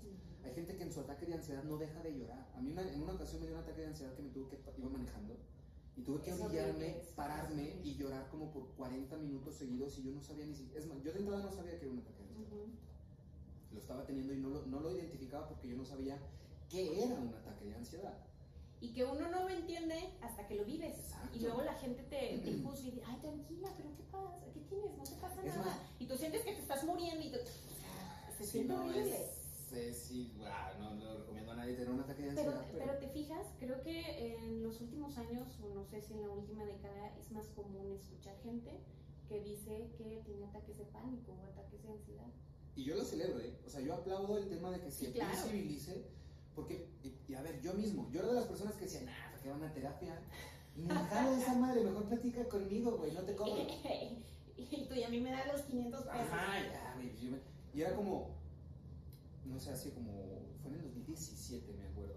[0.44, 2.50] Hay gente que en su ataque de ansiedad no deja de llorar.
[2.56, 4.50] A mí una- en una ocasión me dio un ataque de ansiedad que me tuve
[4.50, 5.38] que iba manejando
[5.96, 10.22] y tuve que orillarme, pararme y llorar como por 40 minutos seguidos y yo no
[10.24, 12.30] sabía ni siquiera, es más, yo de entrada no sabía que era un ataque de
[12.36, 12.66] ansiedad.
[13.72, 16.18] Lo estaba teniendo y no lo, no lo identificaba porque yo no sabía
[16.70, 18.18] qué era un ataque de ansiedad.
[18.84, 20.94] Y que uno no lo entiende hasta que lo vives.
[21.00, 21.38] Exacto.
[21.38, 24.36] Y luego la gente te, te juzga y dice, ay, tranquila, pero ¿qué pasa?
[24.54, 24.98] ¿Qué tienes?
[24.98, 25.66] No te pasa Es nada.
[25.68, 29.16] más- y tú sientes que te estás muriendo y se Sí, siente no, horrible.
[29.72, 30.12] es,
[30.80, 32.86] no, no recomiendo a nadie tener un ataque de Pero, ansiedad.
[32.86, 36.30] pero te fijas, creo que en los últimos años, o no sé si en la
[36.30, 38.72] última década, es más común escuchar gente
[39.30, 42.28] que dice que tiene ataques de pánico o ataques de ansiedad.
[42.76, 43.54] Y yo lo celebro, ¿eh?
[43.66, 45.32] O sea, yo aplaudo el tema de que se Sí, claro.
[45.32, 46.04] visibilice,
[46.56, 49.32] porque, y, y a ver, yo mismo, yo era de las personas que decían, nah,
[49.32, 50.20] ¿para qué van a terapia?
[50.76, 53.56] De esa madre, mejor platica conmigo, güey, no te cobro.
[54.58, 56.16] y tú y a mí me dan los 500 pesos.
[56.32, 57.12] Ajá, ya, güey.
[57.74, 58.30] Y era como,
[59.46, 60.12] no sé, así como,
[60.62, 62.16] fue en el 2017, me acuerdo.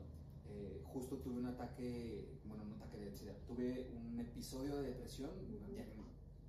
[0.49, 3.35] Eh, justo tuve un ataque, bueno, un ataque de ansiedad.
[3.47, 5.31] Tuve un episodio de depresión
[5.69, 6.07] diagn-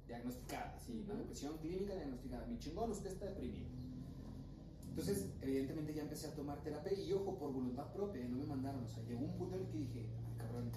[0.07, 2.45] diagnosticada, sí, una depresión clínica diagnosticada.
[2.47, 3.67] Mi chingón, usted está deprimido.
[4.97, 8.45] Entonces, evidentemente ya empecé a tomar terapia y ojo, por voluntad propia, y no me
[8.45, 8.83] mandaron.
[8.83, 10.71] O sea, llegó un punto en el que dije, ay cabrón,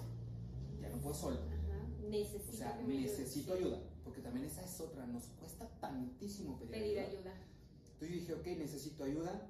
[0.79, 1.37] ya no puedo solo.
[1.37, 6.71] Ajá, necesito O sea, necesito ayuda, porque también esa es otra, nos cuesta tantísimo pedir,
[6.71, 7.33] Pedir ayuda.
[7.93, 9.49] Entonces yo dije, ok, necesito ayuda,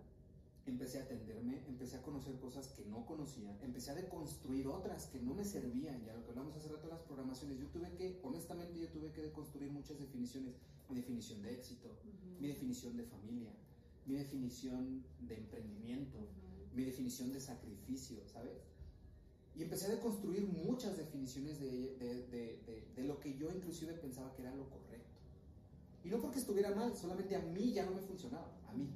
[0.65, 5.19] empecé a atenderme, empecé a conocer cosas que no conocía, empecé a deconstruir otras que
[5.19, 8.21] no me servían, ya lo que hablamos hace rato de las programaciones, yo tuve que,
[8.23, 10.55] honestamente yo tuve que deconstruir muchas definiciones,
[10.87, 12.39] mi definición de éxito, Ujú.
[12.39, 13.51] mi definición de familia,
[14.05, 16.17] mi definición de emprendimiento,
[16.73, 18.53] mi definición de sacrificio, ¿sabes?
[19.55, 23.93] Y empecé a deconstruir muchas definiciones de, de, de, de, de lo que yo inclusive
[23.93, 25.09] pensaba que era lo correcto.
[26.03, 28.89] Y no porque estuviera mal, solamente a mí ya no me funcionaba, a mí.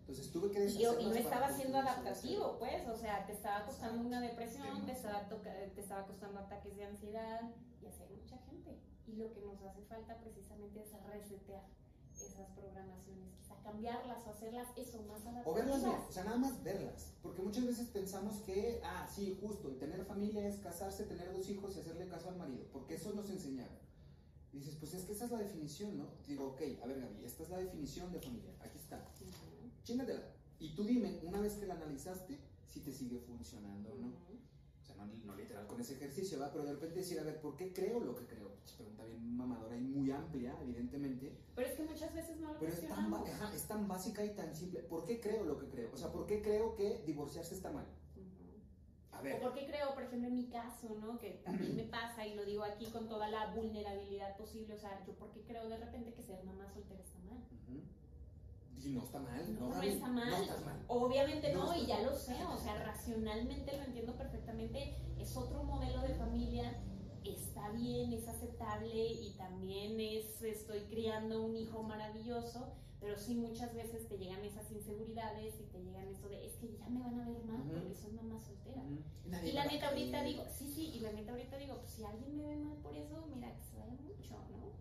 [0.00, 3.32] Entonces tuve que Y, yo- y no estaba siendo construir adaptativo, pues, o sea, te
[3.32, 7.40] estaba costando una depresión, te estaba, te estaba costando ataques de ansiedad,
[7.82, 8.76] y así hay mucha gente.
[9.06, 11.62] Y lo que nos hace falta precisamente es resetear
[12.34, 15.46] esas programaciones, quizá cambiarlas o hacerlas eso, más adaptativas.
[15.46, 17.12] O verlas o sea, nada más verlas.
[17.22, 21.48] Porque muchas veces pensamos que, ah, sí, justo, y tener familia es casarse, tener dos
[21.48, 23.76] hijos y hacerle caso al marido, porque eso nos enseñaron.
[24.52, 26.08] Y dices, pues es que esa es la definición, ¿no?
[26.26, 28.96] Digo, ok, a ver, Gaby, esta es la definición de familia, aquí está.
[29.20, 30.30] Ujú, Chingatela.
[30.60, 34.06] Y tú dime, una vez que la analizaste, si te sigue funcionando o no.
[34.08, 34.38] ujú.
[34.80, 36.52] O sea, no, no literal con ese ejercicio, ¿va?
[36.52, 38.53] Pero de repente decir, a ver, ¿por qué creo lo que creo?
[38.64, 41.36] Pues, pregunta bien mamadora y muy amplia, evidentemente.
[41.54, 44.30] Pero es que muchas veces no lo Pero es tan, ajá, es tan básica y
[44.34, 44.80] tan simple.
[44.80, 45.90] ¿Por qué creo lo que creo?
[45.92, 47.84] O sea, ¿por qué creo que divorciarse está mal?
[49.12, 49.40] A O ver.
[49.42, 51.18] porque creo, por ejemplo, en mi caso, ¿no?
[51.18, 54.74] Que también me pasa y lo digo aquí con toda la vulnerabilidad posible.
[54.74, 57.38] O sea, yo porque creo de repente que ser mamá soltera está mal.
[58.82, 59.58] Y no está mal.
[59.60, 60.30] No, No, está mal.
[60.30, 60.84] No estás mal.
[60.88, 64.96] Obviamente No, no, y ya lo sé, o sea, racionalmente lo entiendo perfectamente.
[65.18, 66.74] Es otro modelo de familia
[67.32, 72.68] está bien, es aceptable y también es, estoy criando un hijo maravilloso,
[73.00, 76.76] pero sí muchas veces te llegan esas inseguridades y te llegan eso de, es que
[76.78, 78.82] ya me van a ver mal porque soy mamá soltera.
[79.44, 82.36] Y la neta ahorita digo, sí, sí, y la neta ahorita digo, pues si alguien
[82.36, 84.72] me ve mal por eso, mira, que se vaya mucho, ¿no?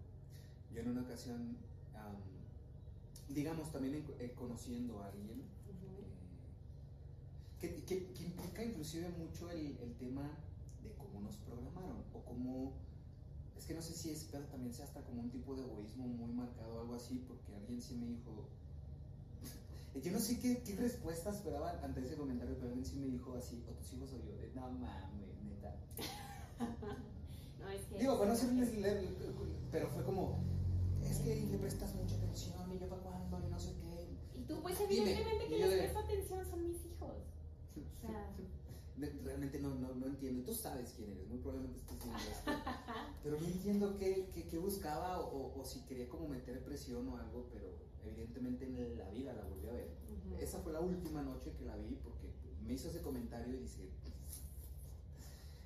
[0.74, 1.58] Yo en una ocasión,
[3.30, 5.44] digamos, también conociendo a alguien,
[7.62, 10.30] eh, que, implica inclusive mucho el, el tema
[11.14, 12.74] de cómo nos programaron o cómo
[13.58, 16.08] es que no sé si es, pero también sea hasta como un tipo de egoísmo
[16.08, 18.50] muy marcado algo así, porque alguien sí me dijo,
[20.04, 23.36] yo no sé qué, qué, respuesta esperaba ante ese comentario, pero alguien sí me dijo
[23.36, 25.78] así, o tus hijos o yo, de no mames, neta.
[27.60, 28.00] no, es que...
[28.00, 28.34] Digo, bueno,
[29.72, 30.44] pero fue como,
[31.02, 34.40] es que le prestas mucha atención y yo para cuándo y no sé qué.
[34.40, 37.16] Y tú, pues evidentemente que les presto atención son mis hijos.
[37.78, 38.30] O sea
[38.98, 40.44] realmente no, no, no, entiendo.
[40.44, 41.98] Tú sabes quién eres, muy probablemente estés.
[43.24, 47.18] Pero no entiendo qué, qué, qué buscaba o, o, si quería como meter presión o
[47.18, 47.68] algo, pero
[48.06, 49.90] evidentemente en la vida la volví a ver.
[50.40, 52.28] Esa fue la última noche que la vi porque
[52.66, 53.90] me hizo ese comentario y dije,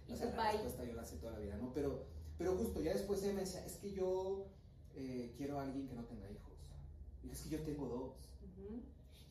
[0.09, 1.73] o sea, la respuesta yo la sé toda la vida, ¿no?
[1.73, 2.05] Pero,
[2.37, 4.45] pero justo, ya después ella me decía, es que yo
[4.95, 6.53] eh, quiero a alguien que no tenga hijos.
[7.23, 8.27] Y es que yo tengo dos.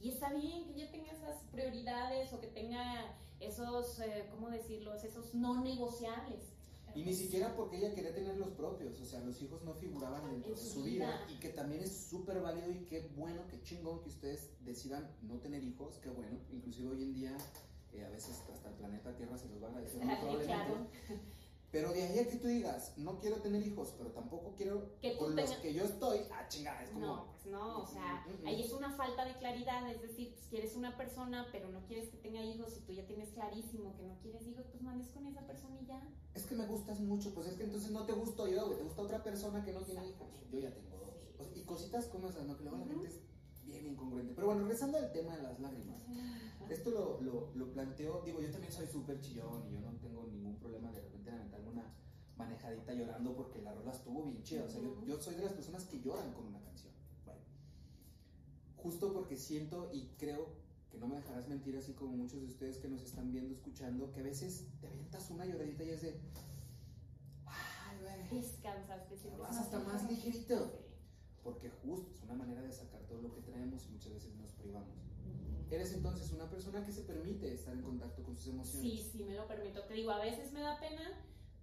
[0.01, 4.95] Y está bien que yo tenga esas prioridades o que tenga esos, eh, ¿cómo decirlo?
[4.95, 6.53] Esos no negociables.
[6.95, 10.30] Y ni siquiera porque ella quería tener los propios, o sea, los hijos no figuraban
[10.30, 11.26] dentro de su vida.
[11.30, 15.39] y que también es súper válido y qué bueno, qué chingón que ustedes decidan no
[15.39, 17.37] tener hijos, qué bueno, inclusive hoy en día
[17.93, 20.91] eh, a veces hasta el planeta Tierra se los va a agradecer probablemente.
[21.76, 25.14] Pero de ahí a que tú digas, no quiero tener hijos, pero tampoco quiero que
[25.18, 27.04] con los que yo estoy, ah, chingada, es como...
[27.04, 30.74] No, pues no, o sea, ahí es una falta de claridad, es decir, pues quieres
[30.74, 34.18] una persona, pero no quieres que tenga hijos, y tú ya tienes clarísimo que no
[34.22, 36.00] quieres hijos, pues mandes con esa persona y ya.
[36.34, 39.02] Es que me gustas mucho, pues es que entonces no te gusto yo, te gusta
[39.02, 41.50] otra persona que no tiene hijos, yo ya tengo dos.
[41.54, 42.56] y cositas como esas, ¿no?
[42.56, 43.20] Que luego la gente es
[43.66, 44.32] bien incongruente.
[44.34, 46.00] Pero bueno, regresando al tema de las lágrimas,
[46.70, 50.26] esto lo, lo, lo planteo, digo, yo también soy súper chillón y yo no tengo
[50.26, 51.15] ningún problema de
[52.37, 54.64] manejadita llorando porque la rola estuvo bien chida.
[54.64, 56.93] O sea, yo, soy de las personas que lloran con una canción.
[57.24, 57.41] Bueno,
[58.76, 60.49] justo porque siento y creo
[60.91, 64.12] que no me dejarás mentir, así como muchos de ustedes que nos están viendo, escuchando,
[64.12, 66.20] que a veces te avientas una lloradita y es de.
[67.47, 68.43] Ay, güey.
[68.43, 70.84] Descansas, te sientes Vas hasta más ligerito.
[71.43, 74.51] Porque justo es una manera de sacar todo lo que traemos y muchas veces nos
[74.53, 75.07] privamos.
[75.70, 78.82] ¿Eres entonces una persona que se permite estar en contacto con sus emociones?
[78.82, 79.82] Sí, sí, me lo permito.
[79.84, 81.03] Te digo, a veces me da pena,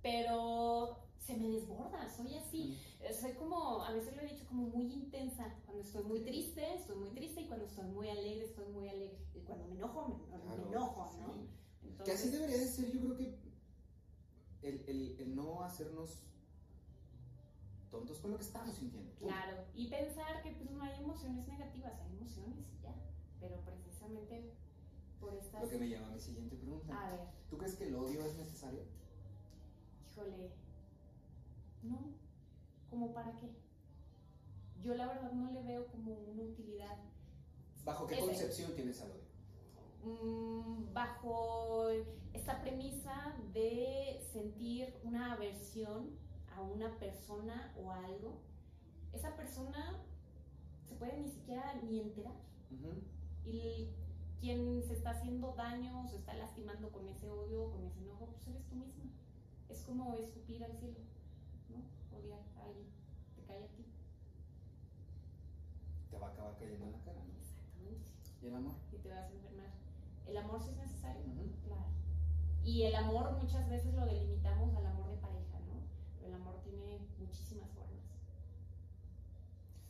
[0.03, 2.77] pero se me desborda, soy así.
[2.99, 5.55] Eh, soy como, a veces lo he dicho, como muy intensa.
[5.65, 9.17] Cuando estoy muy triste, estoy muy triste, y cuando estoy muy alegre, estoy muy alegre.
[9.33, 12.03] Y cuando me enojo, me, enojo, ¿no?
[12.03, 13.39] que así debería de ser, yo creo que
[14.61, 16.23] el, el, el, no hacernos
[17.89, 19.13] tontos con lo que estamos sintiendo.
[19.15, 22.93] Claro, y pensar que pues no hay emociones negativas, hay emociones y ya.
[23.39, 24.51] Pero precisamente
[25.21, 25.63] por estas...
[25.63, 26.99] Lo que me llama a mi siguiente pregunta.
[26.99, 27.19] A ver.
[27.49, 28.81] ¿Tú crees que el odio es necesario?
[30.13, 30.51] Híjole,
[31.81, 32.13] no,
[32.89, 33.49] ¿como para qué?
[34.81, 36.97] Yo la verdad no le veo como una utilidad.
[37.83, 39.23] ¿Bajo qué concepción tienes al odio?
[40.03, 41.89] Mm, bajo
[42.33, 46.17] esta premisa de sentir una aversión
[46.55, 48.41] a una persona o algo,
[49.13, 50.03] esa persona
[50.87, 52.35] se puede ni siquiera ni enterar.
[53.45, 53.89] Y
[54.39, 58.47] quien se está haciendo daño, se está lastimando con ese odio, con ese enojo, pues
[58.47, 59.03] eres tú misma
[59.73, 60.99] es como escupir al cielo,
[61.69, 61.81] ¿no?
[62.15, 62.87] Odiar a alguien,
[63.35, 63.85] te cae a ti.
[66.11, 67.33] Te va a acabar cayendo en la cara, ¿no?
[67.39, 68.05] Exactamente.
[68.41, 68.75] ¿Y el amor?
[68.91, 69.71] Y te vas a enfermar.
[70.27, 71.23] ¿El amor sí es necesario?
[71.65, 71.85] Claro.
[72.63, 75.81] Y el amor muchas veces lo delimitamos al amor de pareja, ¿no?
[76.19, 78.05] Pero el amor tiene muchísimas formas.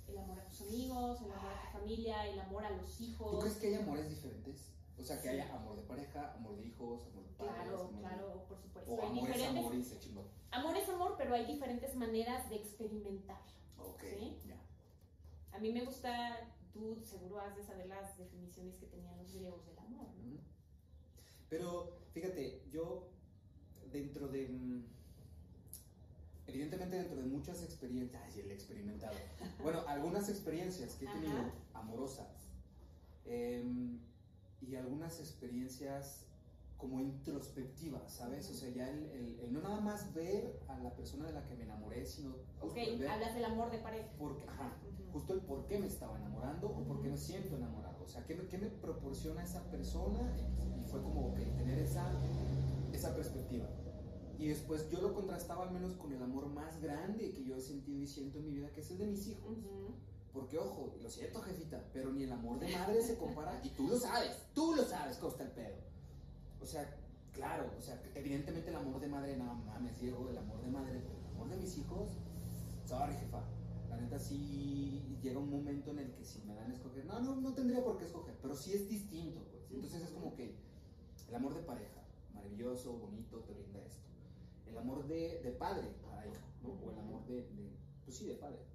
[0.08, 3.32] El amor a tus amigos, el amor a tu familia, el amor a los hijos.
[3.32, 4.72] ¿Tú crees que hay amores diferentes?
[5.04, 7.56] O sea, que haya amor de pareja, amor de hijos, amor de padres.
[7.56, 9.02] Claro, claro, por supuesto.
[9.02, 10.30] hay amor es amor y se chingó.
[10.52, 13.42] Amor es amor, pero hay diferentes maneras de experimentar.
[13.78, 14.02] Ok,
[14.48, 14.56] ya.
[15.52, 19.66] A mí me gusta, tú seguro has de saber las definiciones que tenían los griegos
[19.66, 20.40] del amor, ¿no?
[21.50, 23.10] Pero, fíjate, yo
[23.92, 24.48] dentro de...
[24.48, 24.86] Mm,
[26.48, 29.18] evidentemente dentro de muchas experiencias, ay, el experimentado,
[29.62, 32.48] bueno, algunas experiencias que he tenido amorosas,
[33.26, 33.66] eh,
[34.68, 36.26] y algunas experiencias
[36.78, 38.50] como introspectivas, ¿sabes?
[38.50, 39.06] O sea, ya el,
[39.42, 42.36] el, no nada más ver a la persona de la que me enamoré, sino...
[42.60, 42.78] Ok,
[43.10, 44.10] hablas del amor de pareja.
[44.18, 44.74] Porque, ajá,
[45.14, 48.04] justo el por qué me estaba enamorando o por qué me siento enamorado.
[48.04, 50.36] O sea, ¿qué me, qué me proporciona esa persona?
[50.78, 52.06] Y fue como, ok, tener esa,
[52.92, 53.70] esa perspectiva.
[54.38, 57.62] Y después yo lo contrastaba al menos con el amor más grande que yo he
[57.62, 59.58] sentido y siento en mi vida, que es el de mis hijos.
[59.58, 59.96] Ujú.
[60.34, 63.88] Porque, ojo, lo siento, jefita, pero ni el amor de madre se compara, y tú
[63.88, 65.76] lo sabes, tú lo sabes cómo está el pedo.
[66.60, 66.98] O sea,
[67.32, 71.02] claro, o sea, evidentemente el amor de madre, no mames, Diego, el amor de madre,
[71.04, 72.10] pero el amor de mis hijos,
[72.88, 73.44] sorry, jefa.
[73.90, 77.20] La neta sí llega un momento en el que si me dan a escoger, no,
[77.20, 79.64] no, no tendría por qué escoger, pero sí es distinto, pues.
[79.72, 80.56] Entonces es como que
[81.28, 82.02] el amor de pareja,
[82.34, 84.02] maravilloso, bonito, te brinda esto.
[84.68, 86.70] El amor de, de padre para hijo, ¿no?
[86.70, 88.73] O el amor de, de, pues sí, de padre.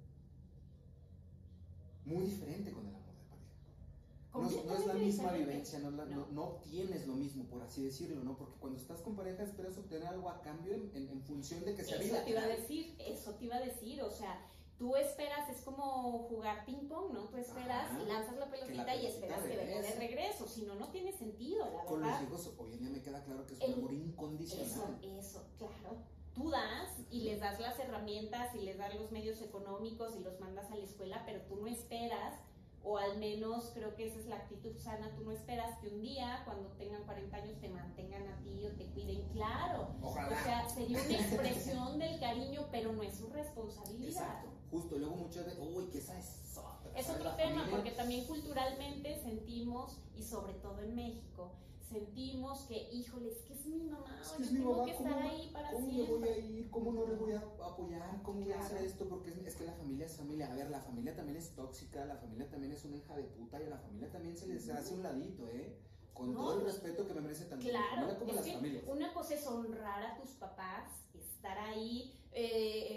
[2.09, 4.33] Muy diferente con el amor de pareja.
[4.33, 6.27] No, es- no es la misma vivencia, no, la- no- No.
[6.31, 8.35] no obtienes lo mismo, por así decirlo, ¿no?
[8.37, 11.75] Porque cuando estás con pareja esperas obtener algo a cambio en, en- en función de
[11.75, 14.41] que sea Eso te iba a decir, eso te iba a decir, o sea,
[14.77, 17.25] tú esperas, es como jugar ping pong, ¿no?
[17.25, 18.03] Tú esperas, Ajá.
[18.03, 21.83] lanzas la pelotita y esperas que venga de regreso, si no, no tiene sentido, la
[21.85, 22.23] Con los verdad.
[22.23, 24.99] hijos hoy en día me queda claro que es un amor Eso, incondicional.
[25.03, 25.97] eso, claro.
[26.39, 30.39] Tú das y les das las herramientas y les das los medios económicos y los
[30.39, 32.39] mandas a la escuela, pero tú no esperas,
[32.81, 36.01] o al menos creo que esa es la actitud sana, tú no esperas que un
[36.01, 39.27] día, cuando tengan 40 años, te mantengan a ti o te cuiden.
[39.33, 40.33] Claro, Ojalá.
[40.39, 44.07] o sea, sería una expresión del cariño, pero no es su responsabilidad.
[44.21, 44.95] Exacto, justo.
[44.95, 46.97] Y luego muchos de, uy, que esa es otra.
[46.97, 51.51] Es otro tema, familia- porque también culturalmente sentimos, y sobre todo en México,
[51.89, 54.93] sentimos que, híjole, es que es mi mamá, Es que es mi tengo mamá, que
[54.95, 56.69] ¿cómo, estar ahí para ¿cómo me voy a ir?
[56.69, 58.21] ¿Cómo no le voy a apoyar?
[58.23, 59.07] ¿Cómo voy a hacer esto?
[59.09, 60.51] Porque es, es que la familia es familia.
[60.51, 63.59] A ver, la familia también es tóxica, la familia también es una hija de puta
[63.61, 65.77] y a la familia también se les hace un ladito, ¿eh?
[66.13, 66.39] Con No.
[66.41, 68.83] todo el respeto que me merece la Claro, como es las que familias.
[68.87, 72.87] una cosa es honrar a tus papás, estar ahí, eh,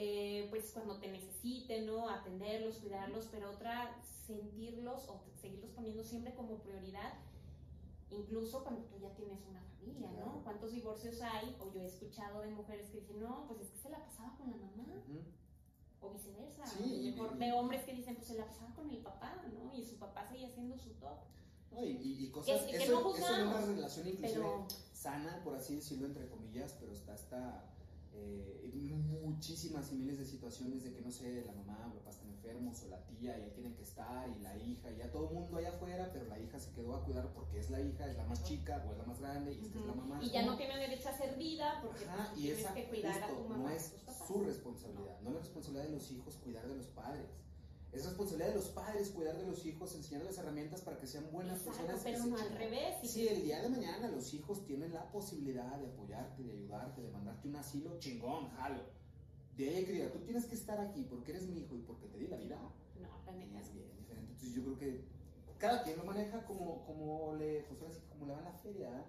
[0.43, 2.09] eh, pues cuando te necesiten, ¿no?
[2.09, 3.97] Atenderlos, cuidarlos, pero otra,
[4.27, 7.13] sentirlos o seguirlos poniendo siempre como prioridad,
[8.13, 10.43] incluso cuando tú ya tienes una familia, ¿no?
[10.45, 11.57] ¿Cuántos divorcios hay?
[11.61, 14.37] O yo he escuchado de mujeres que dicen, no, pues es que se la pasaba
[14.37, 14.87] con la mamá.
[16.01, 16.67] O viceversa.
[16.67, 19.73] Sí, y- y- de hombres que dicen, pues se la pasaba con el papá, ¿no?
[19.73, 21.19] Y su papá seguía siendo su top.
[21.71, 21.91] No, y,
[22.25, 25.77] y- cosas, Que- que eso, no eso en una relación inclusive Pero sana, por así
[25.77, 27.65] decirlo, entre comillas, pero está hasta
[28.15, 28.63] eh,
[29.43, 32.83] muchísimas y miles de situaciones de que, no sé, la mamá o papá están enfermos
[32.85, 35.35] o la tía y ahí tienen que estar y la hija y ya todo el
[35.35, 38.17] mundo allá afuera, pero la hija se quedó a cuidar porque es la hija, es
[38.17, 40.21] la más chica o es la más grande y esta es la mamá.
[40.23, 42.89] y ya no tiene derecho a ser vida porque Ajá, pues, y tienes esa que
[42.89, 43.95] cuidar a tu mamá no es
[44.29, 47.27] su responsabilidad, no es la responsabilidad de los hijos cuidar de los padres.
[47.93, 51.59] Es responsabilidad de los padres cuidar de los hijos, enseñarles herramientas para que sean buenas
[51.59, 52.01] Exacto, personas.
[52.05, 52.97] pero no al revés.
[53.11, 57.11] Si el día de mañana los hijos tienen la posibilidad de apoyarte, de ayudarte, de
[57.11, 58.83] mandarte un asilo, chingón, jalo.
[59.57, 62.07] De ahí que diga, tú tienes que estar aquí porque eres mi hijo y porque
[62.09, 62.57] te di la vida.
[62.57, 62.71] No,
[63.27, 63.61] la neta.
[63.61, 64.33] Es bien diferente.
[64.33, 65.05] Entonces yo creo que
[65.59, 68.89] cada quien lo maneja como, como le, pues sí, como le va la feria.
[68.89, 69.05] ¿eh?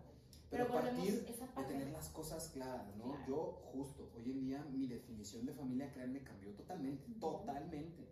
[0.50, 3.06] Pero, Pero partir de tener las cosas claras, ¿no?
[3.06, 3.26] Claro.
[3.28, 7.20] Yo justo, hoy en día mi definición de familia, créanme, cambió totalmente, Ujú.
[7.20, 8.08] totalmente.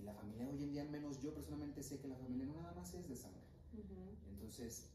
[0.00, 2.54] Y la familia hoy en día, al menos yo personalmente sé que la familia no
[2.54, 3.42] nada más es de sangre.
[4.30, 4.86] Entonces,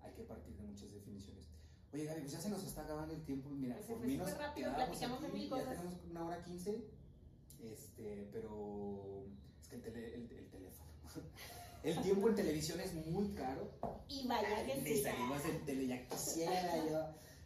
[0.00, 1.48] hay que partir de muchas definiciones.
[1.92, 3.50] Oye, Gaby, pues ya se nos está acabando el tiempo.
[3.50, 5.76] Mira, Pues se por fue mí nos rápido, platicamos de aquí, mil Ya cosas.
[5.76, 6.84] tenemos una hora quince.
[7.62, 9.24] Este, pero
[9.60, 10.90] es que el, tele- el- el teléfono.
[11.82, 13.68] El tiempo en televisión es muy caro.
[14.08, 15.02] Y vaya que sí.
[15.02, 17.00] salimos en tele, ya quisiera yo.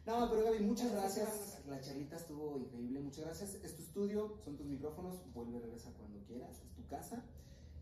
[0.05, 1.66] No, pero Gaby, muchas Gracias, gracias.
[1.66, 3.01] La charlita estuvo increíble.
[3.01, 3.55] Muchas gracias.
[3.55, 5.16] Es tu estudio, son tus micrófonos.
[5.32, 6.60] Vuelve, regresa cuando quieras.
[6.86, 7.22] Tu casa.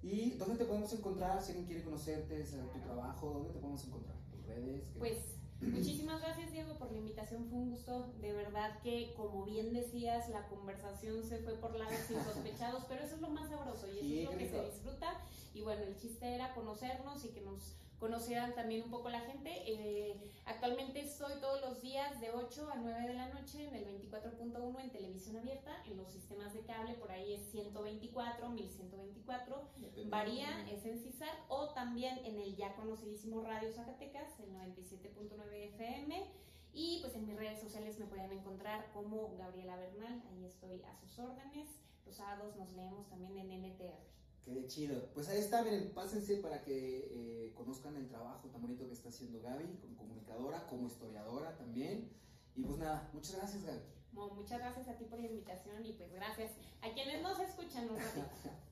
[0.02, 1.42] ¿Y dónde te podemos encontrar?
[1.42, 4.16] Si alguien quiere conocerte, saber tu trabajo, ¿dónde te podemos encontrar?
[4.30, 4.82] ¿Tus redes?
[4.92, 4.98] ¿Qué?
[4.98, 5.18] Pues
[5.60, 10.28] muchísimas gracias Diego por la invitación, fue un gusto, de verdad que como bien decías,
[10.28, 14.00] la conversación se fue por lados insospechados, pero eso es lo más sabroso y eso
[14.00, 15.20] Sí, es lo que se disfruta
[15.54, 19.50] y bueno, el chiste era conocernos y que nos conocieran también un poco la gente.
[19.66, 20.14] Eh,
[20.44, 24.80] actualmente estoy todos los días de 8 a 9 de la noche en el 24.1
[24.82, 29.70] en televisión abierta, en los sistemas de cable, por ahí es 124, 1124.
[29.78, 30.10] Depende.
[30.10, 36.26] Varía, es en CISAR o también en el ya conocidísimo Radio Zacatecas, el 97.9 FM.
[36.74, 40.94] Y pues en mis redes sociales me pueden encontrar como Gabriela Bernal, ahí estoy a
[40.94, 41.70] sus órdenes.
[42.04, 44.14] Los sábados nos leemos también en NTR.
[44.44, 45.08] Qué chido.
[45.14, 49.08] Pues ahí está, miren, pásense para que eh, conozcan el trabajo tan bonito que está
[49.08, 52.10] haciendo Gaby, como comunicadora, como historiadora también.
[52.54, 53.80] Y pues nada, muchas gracias Gaby.
[54.12, 56.52] Bueno, muchas gracias a ti por la invitación y pues gracias
[56.82, 58.28] a quienes nos escuchan un ratito.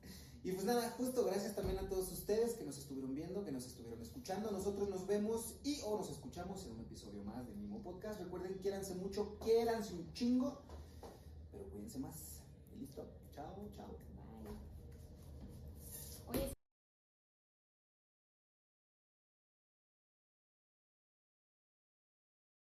[0.45, 3.65] Y pues nada, justo gracias también a todos ustedes que nos estuvieron viendo, que nos
[3.65, 4.51] estuvieron escuchando.
[4.51, 8.19] Nosotros nos vemos y o nos escuchamos en un episodio más del mismo podcast.
[8.21, 10.61] Recuerden, quiéranse mucho, quiéranse un chingo,
[11.53, 12.32] pero cuídense más.